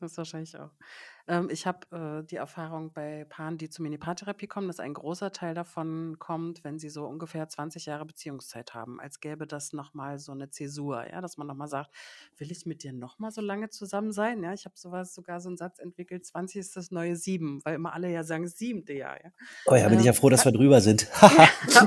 [0.00, 0.70] Das ist wahrscheinlich auch.
[1.28, 5.30] Ähm, ich habe äh, die Erfahrung bei Paaren, die zur Minipaartherapie kommen, dass ein großer
[5.32, 10.18] Teil davon kommt, wenn sie so ungefähr 20 Jahre Beziehungszeit haben, als gäbe das nochmal
[10.18, 11.90] so eine Zäsur, ja, dass man nochmal sagt,
[12.38, 14.42] will ich mit dir nochmal so lange zusammen sein?
[14.42, 17.74] Ja, ich habe sowas sogar so einen Satz entwickelt, 20 ist das neue sieben, weil
[17.74, 19.30] immer alle ja sagen, siebte Jahr, ja.
[19.66, 21.08] Oh ja, bin ähm, ich ja ähm, froh, dass wir drüber sind.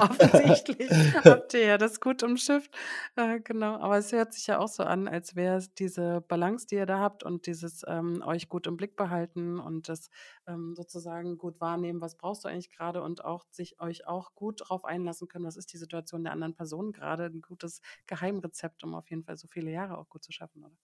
[0.01, 0.91] offensichtlich
[1.25, 2.71] habt ihr ja das gut umschifft.
[3.15, 6.67] Äh, genau, aber es hört sich ja auch so an, als wäre es diese Balance,
[6.67, 10.09] die ihr da habt und dieses ähm, euch gut im Blick behalten halten und das
[10.47, 14.61] ähm, sozusagen gut wahrnehmen, was brauchst du eigentlich gerade und auch sich euch auch gut
[14.61, 18.95] darauf einlassen können, was ist die Situation der anderen Person gerade, ein gutes Geheimrezept, um
[18.95, 20.77] auf jeden Fall so viele Jahre auch gut zu schaffen, oder?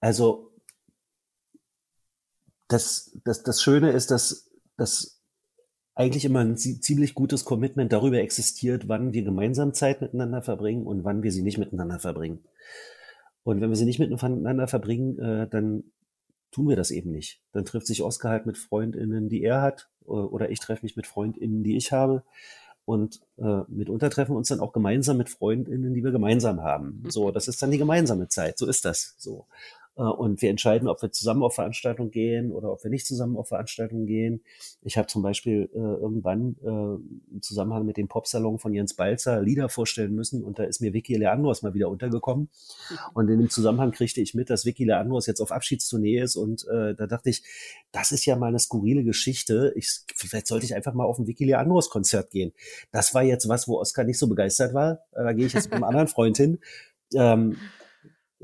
[0.00, 0.52] Also
[2.68, 5.22] das, das, das Schöne ist, dass, dass
[5.94, 11.04] eigentlich immer ein ziemlich gutes Commitment darüber existiert, wann wir gemeinsam Zeit miteinander verbringen und
[11.04, 12.44] wann wir sie nicht miteinander verbringen.
[13.44, 15.84] Und wenn wir sie nicht miteinander verbringen, äh, dann
[16.54, 17.40] tun wir das eben nicht.
[17.52, 21.06] Dann trifft sich Oskar halt mit Freundinnen, die er hat, oder ich treffe mich mit
[21.06, 22.22] Freundinnen, die ich habe.
[22.84, 27.02] Und äh, mitunter treffen wir uns dann auch gemeinsam mit Freundinnen, die wir gemeinsam haben.
[27.08, 28.58] So, das ist dann die gemeinsame Zeit.
[28.58, 29.14] So ist das.
[29.18, 29.46] So.
[29.96, 33.36] Äh, und wir entscheiden, ob wir zusammen auf Veranstaltungen gehen oder ob wir nicht zusammen
[33.36, 34.42] auf Veranstaltungen gehen.
[34.82, 39.42] Ich habe zum Beispiel äh, irgendwann äh, im Zusammenhang mit dem Popsalon von Jens Balzer
[39.42, 42.48] Lieder vorstellen müssen und da ist mir Vicky Leandros mal wieder untergekommen.
[43.14, 46.66] Und in dem Zusammenhang kriegte ich mit, dass Vicky Leandros jetzt auf Abschiedstournee ist und
[46.68, 47.42] äh, da dachte ich,
[47.92, 49.72] das ist ja mal eine skurrile Geschichte.
[49.76, 52.52] Ich, vielleicht sollte ich einfach mal auf ein Vicky Leandros Konzert gehen.
[52.90, 55.00] Das war jetzt was, wo Oskar nicht so begeistert war.
[55.12, 56.58] Da gehe ich jetzt mit einem anderen Freund hin.
[57.14, 57.56] Ähm,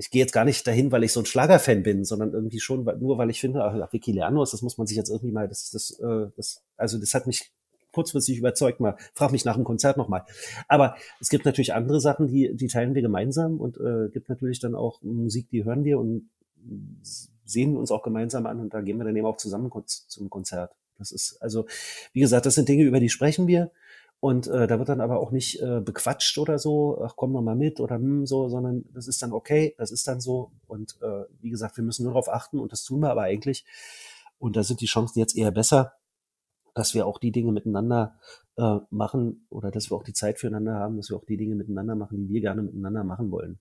[0.01, 2.85] ich gehe jetzt gar nicht dahin, weil ich so ein Schlagerfan bin, sondern irgendwie schon
[2.85, 5.71] nur, weil ich finde, ach, Vicky Leanos, das muss man sich jetzt irgendwie mal, das,
[5.71, 7.53] das, äh, das, also das hat mich
[7.93, 8.97] kurzfristig überzeugt mal.
[9.13, 10.25] Frag mich nach dem Konzert nochmal.
[10.69, 14.59] Aber es gibt natürlich andere Sachen, die, die teilen wir gemeinsam und äh, gibt natürlich
[14.59, 16.31] dann auch Musik, die hören wir und
[17.45, 20.73] sehen uns auch gemeinsam an und da gehen wir dann eben auch zusammen zum Konzert.
[20.99, 21.67] Das ist also,
[22.15, 23.71] wie gesagt, das sind Dinge, über die sprechen wir.
[24.21, 27.41] Und äh, da wird dann aber auch nicht äh, bequatscht oder so, ach komm noch
[27.41, 30.53] mal mit oder hm, so, sondern das ist dann okay, das ist dann so.
[30.67, 33.65] Und äh, wie gesagt, wir müssen nur darauf achten und das tun wir aber eigentlich.
[34.39, 35.95] Und da sind die Chancen jetzt eher besser,
[36.75, 38.19] dass wir auch die Dinge miteinander
[38.57, 41.55] äh, machen oder dass wir auch die Zeit füreinander haben, dass wir auch die Dinge
[41.55, 43.59] miteinander machen, die wir gerne miteinander machen wollen.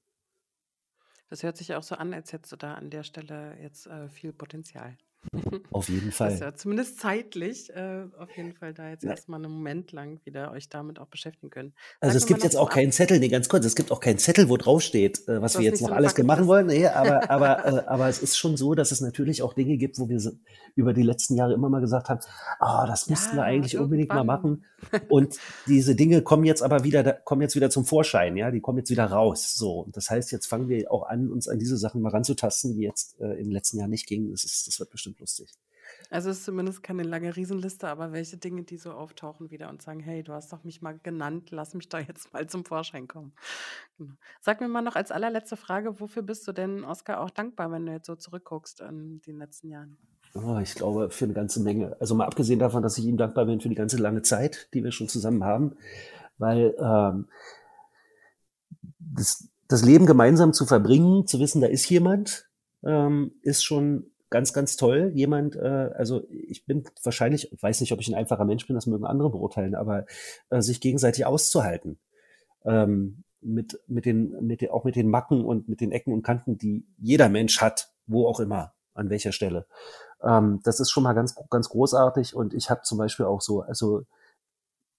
[1.30, 4.10] Das hört sich auch so an, als hättest du da an der Stelle jetzt äh,
[4.10, 4.98] viel Potenzial.
[5.72, 6.32] Auf jeden Fall.
[6.32, 9.12] Das ja zumindest zeitlich äh, auf jeden Fall da jetzt ja.
[9.12, 11.74] erstmal einen Moment lang wieder euch damit auch beschäftigen können.
[12.00, 14.18] Sag also es gibt jetzt auch keinen Zettel, nee, ganz kurz, es gibt auch keinen
[14.18, 16.68] Zettel, wo drauf steht, äh, was wir jetzt noch so alles machen wollen.
[16.68, 20.00] Nee, aber, aber, äh, aber es ist schon so, dass es natürlich auch Dinge gibt,
[20.00, 20.20] wo wir
[20.76, 22.22] über die letzten Jahre immer mal gesagt haben,
[22.60, 24.64] ah, oh, das müssten ja, wir eigentlich unbedingt mal machen.
[25.10, 28.78] Und diese Dinge kommen jetzt aber wieder, kommen jetzt wieder zum Vorschein, ja, die kommen
[28.78, 29.56] jetzt wieder raus.
[29.56, 29.82] So.
[29.82, 32.84] Und das heißt, jetzt fangen wir auch an, uns an diese Sachen mal ranzutasten, die
[32.84, 34.32] jetzt äh, in den letzten Jahren nicht gingen.
[34.32, 35.54] Das ist, das wird bestimmt bestimmt lustig.
[36.10, 39.82] Also es ist zumindest keine lange Riesenliste, aber welche Dinge, die so auftauchen wieder und
[39.82, 43.08] sagen, hey, du hast doch mich mal genannt, lass mich da jetzt mal zum Vorschein
[43.08, 43.34] kommen.
[43.98, 44.14] Genau.
[44.42, 47.86] Sag mir mal noch als allerletzte Frage, wofür bist du denn, Oskar, auch dankbar, wenn
[47.86, 49.98] du jetzt so zurückguckst in den letzten Jahren?
[50.36, 51.98] Oh, ich glaube, für eine ganze Menge.
[52.00, 54.84] Also mal abgesehen davon, dass ich ihm dankbar bin für die ganze lange Zeit, die
[54.84, 55.76] wir schon zusammen haben,
[56.38, 57.28] weil ähm,
[59.00, 62.48] das, das Leben gemeinsam zu verbringen, zu wissen, da ist jemand,
[62.84, 65.12] ähm, ist schon ganz, ganz toll.
[65.14, 68.88] Jemand, äh, also ich bin wahrscheinlich, weiß nicht, ob ich ein einfacher Mensch bin, das
[68.88, 70.06] mögen andere beurteilen, aber
[70.50, 72.00] äh, sich gegenseitig auszuhalten.
[72.66, 76.24] Ähm, mit, mit den, mit den, auch mit den Macken und mit den Ecken und
[76.24, 79.66] Kanten, die jeder Mensch hat, wo auch immer, an welcher Stelle.
[80.22, 83.62] Ähm, das ist schon mal ganz, ganz großartig und ich habe zum Beispiel auch so,
[83.62, 84.04] also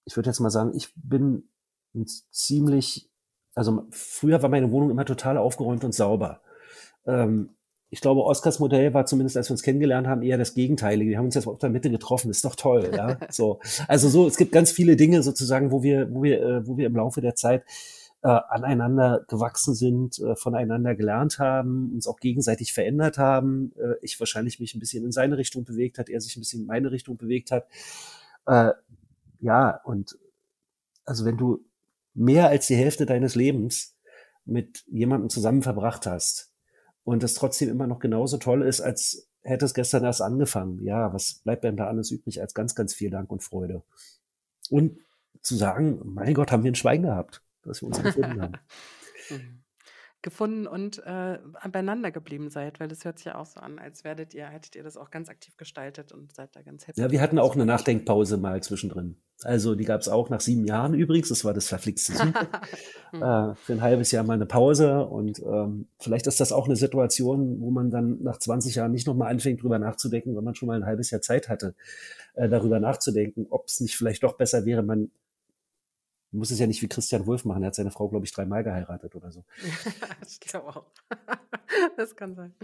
[0.05, 1.47] ich würde jetzt mal sagen, ich bin
[2.31, 3.09] ziemlich,
[3.53, 6.41] also früher war meine Wohnung immer total aufgeräumt und sauber.
[7.05, 7.49] Ähm,
[7.93, 11.11] ich glaube, Oscars Modell war zumindest, als wir uns kennengelernt haben, eher das Gegenteilige.
[11.11, 13.17] Wir haben uns jetzt auf der Mitte getroffen, ist doch toll, ja.
[13.29, 16.77] So, also so, es gibt ganz viele Dinge sozusagen, wo wir, wo wir, äh, wo
[16.77, 17.65] wir im Laufe der Zeit
[18.23, 23.73] äh, aneinander gewachsen sind, äh, voneinander gelernt haben, uns auch gegenseitig verändert haben.
[23.75, 26.61] Äh, ich wahrscheinlich mich ein bisschen in seine Richtung bewegt hat, er sich ein bisschen
[26.61, 27.67] in meine Richtung bewegt hat.
[28.45, 28.71] Äh,
[29.41, 30.17] ja, und
[31.03, 31.65] also wenn du
[32.13, 33.97] mehr als die Hälfte deines Lebens
[34.45, 36.50] mit jemandem zusammen verbracht hast,
[37.03, 40.83] und das trotzdem immer noch genauso toll ist, als hätte es gestern erst angefangen.
[40.83, 43.83] Ja, was bleibt denn da alles übrig als ganz, ganz viel Dank und Freude?
[44.69, 44.99] Und
[45.41, 48.53] zu sagen, mein Gott, haben wir ein Schwein gehabt, dass wir uns gefunden haben.
[50.21, 51.39] Gefunden und äh,
[51.71, 54.75] beieinander geblieben seid, weil das hört sich ja auch so an, als werdet ihr, hättet
[54.75, 57.01] ihr das auch ganz aktiv gestaltet und seid da ganz happy.
[57.01, 59.15] Ja, wir hatten auch eine Nachdenkpause mal zwischendrin.
[59.43, 62.33] Also die gab es auch nach sieben Jahren übrigens, das war das verflixte hm.
[63.23, 66.75] äh, für ein halbes Jahr mal eine Pause und ähm, vielleicht ist das auch eine
[66.75, 70.67] Situation, wo man dann nach 20 Jahren nicht nochmal anfängt, drüber nachzudenken, wenn man schon
[70.67, 71.73] mal ein halbes Jahr Zeit hatte,
[72.35, 75.09] äh, darüber nachzudenken, ob es nicht vielleicht doch besser wäre, man
[76.31, 77.61] Du musst es ja nicht wie Christian Wolf machen.
[77.61, 79.43] Er hat seine Frau, glaube ich, dreimal geheiratet oder so.
[80.25, 80.85] ich glaube auch.
[81.97, 82.55] das kann sein.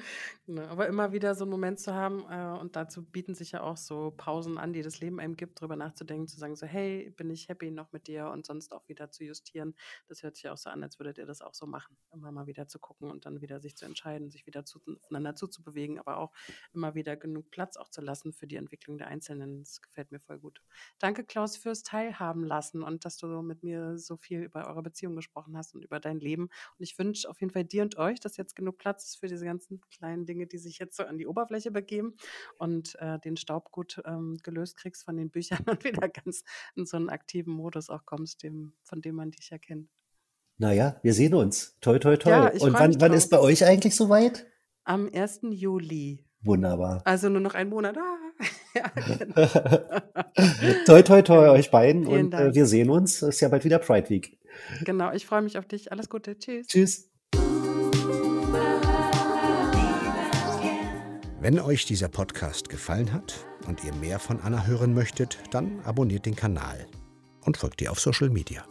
[0.45, 0.63] Genau.
[0.63, 3.75] Aber immer wieder so einen Moment zu haben, äh, und dazu bieten sich ja auch
[3.75, 7.29] so Pausen an, die das Leben einem gibt, drüber nachzudenken, zu sagen, so, hey, bin
[7.29, 9.75] ich happy noch mit dir und sonst auch wieder zu justieren.
[10.07, 11.97] Das hört sich auch so an, als würdet ihr das auch so machen.
[12.13, 15.35] Immer mal wieder zu gucken und dann wieder sich zu entscheiden, sich wieder zu, aufeinander
[15.35, 16.31] zuzubewegen, aber auch
[16.73, 19.59] immer wieder genug Platz auch zu lassen für die Entwicklung der Einzelnen.
[19.59, 20.61] Das gefällt mir voll gut.
[20.99, 25.15] Danke, Klaus, fürs Teilhaben lassen und dass du mit mir so viel über eure Beziehung
[25.15, 26.43] gesprochen hast und über dein Leben.
[26.43, 29.27] Und ich wünsche auf jeden Fall dir und euch, dass jetzt genug Platz ist für
[29.27, 32.13] diese ganzen kleinen Dinge, die sich jetzt so an die Oberfläche begeben
[32.57, 36.43] und äh, den Staub gut ähm, gelöst kriegst von den Büchern und wieder ganz
[36.75, 39.89] in so einen aktiven Modus auch kommst, dem, von dem man dich erkennt.
[40.57, 41.77] Naja, wir sehen uns.
[41.81, 42.29] Toi, toi, toi.
[42.31, 44.47] Ja, und wann, wann ist bei euch eigentlich soweit?
[44.85, 45.41] Am 1.
[45.51, 46.26] Juli.
[46.41, 47.01] Wunderbar.
[47.05, 47.97] Also nur noch einen Monat.
[47.97, 48.17] Ah.
[48.75, 49.35] ja, genau.
[50.85, 53.21] toi, toi, toi euch beiden Vielen und äh, wir sehen uns.
[53.21, 54.37] Es ist ja bald wieder Pride Week.
[54.83, 55.91] Genau, ich freue mich auf dich.
[55.91, 56.37] Alles Gute.
[56.37, 56.67] Tschüss.
[56.67, 57.09] Tschüss.
[61.39, 66.25] Wenn euch dieser Podcast gefallen hat und ihr mehr von Anna hören möchtet, dann abonniert
[66.25, 66.87] den Kanal
[67.45, 68.65] und folgt ihr auf Social Media.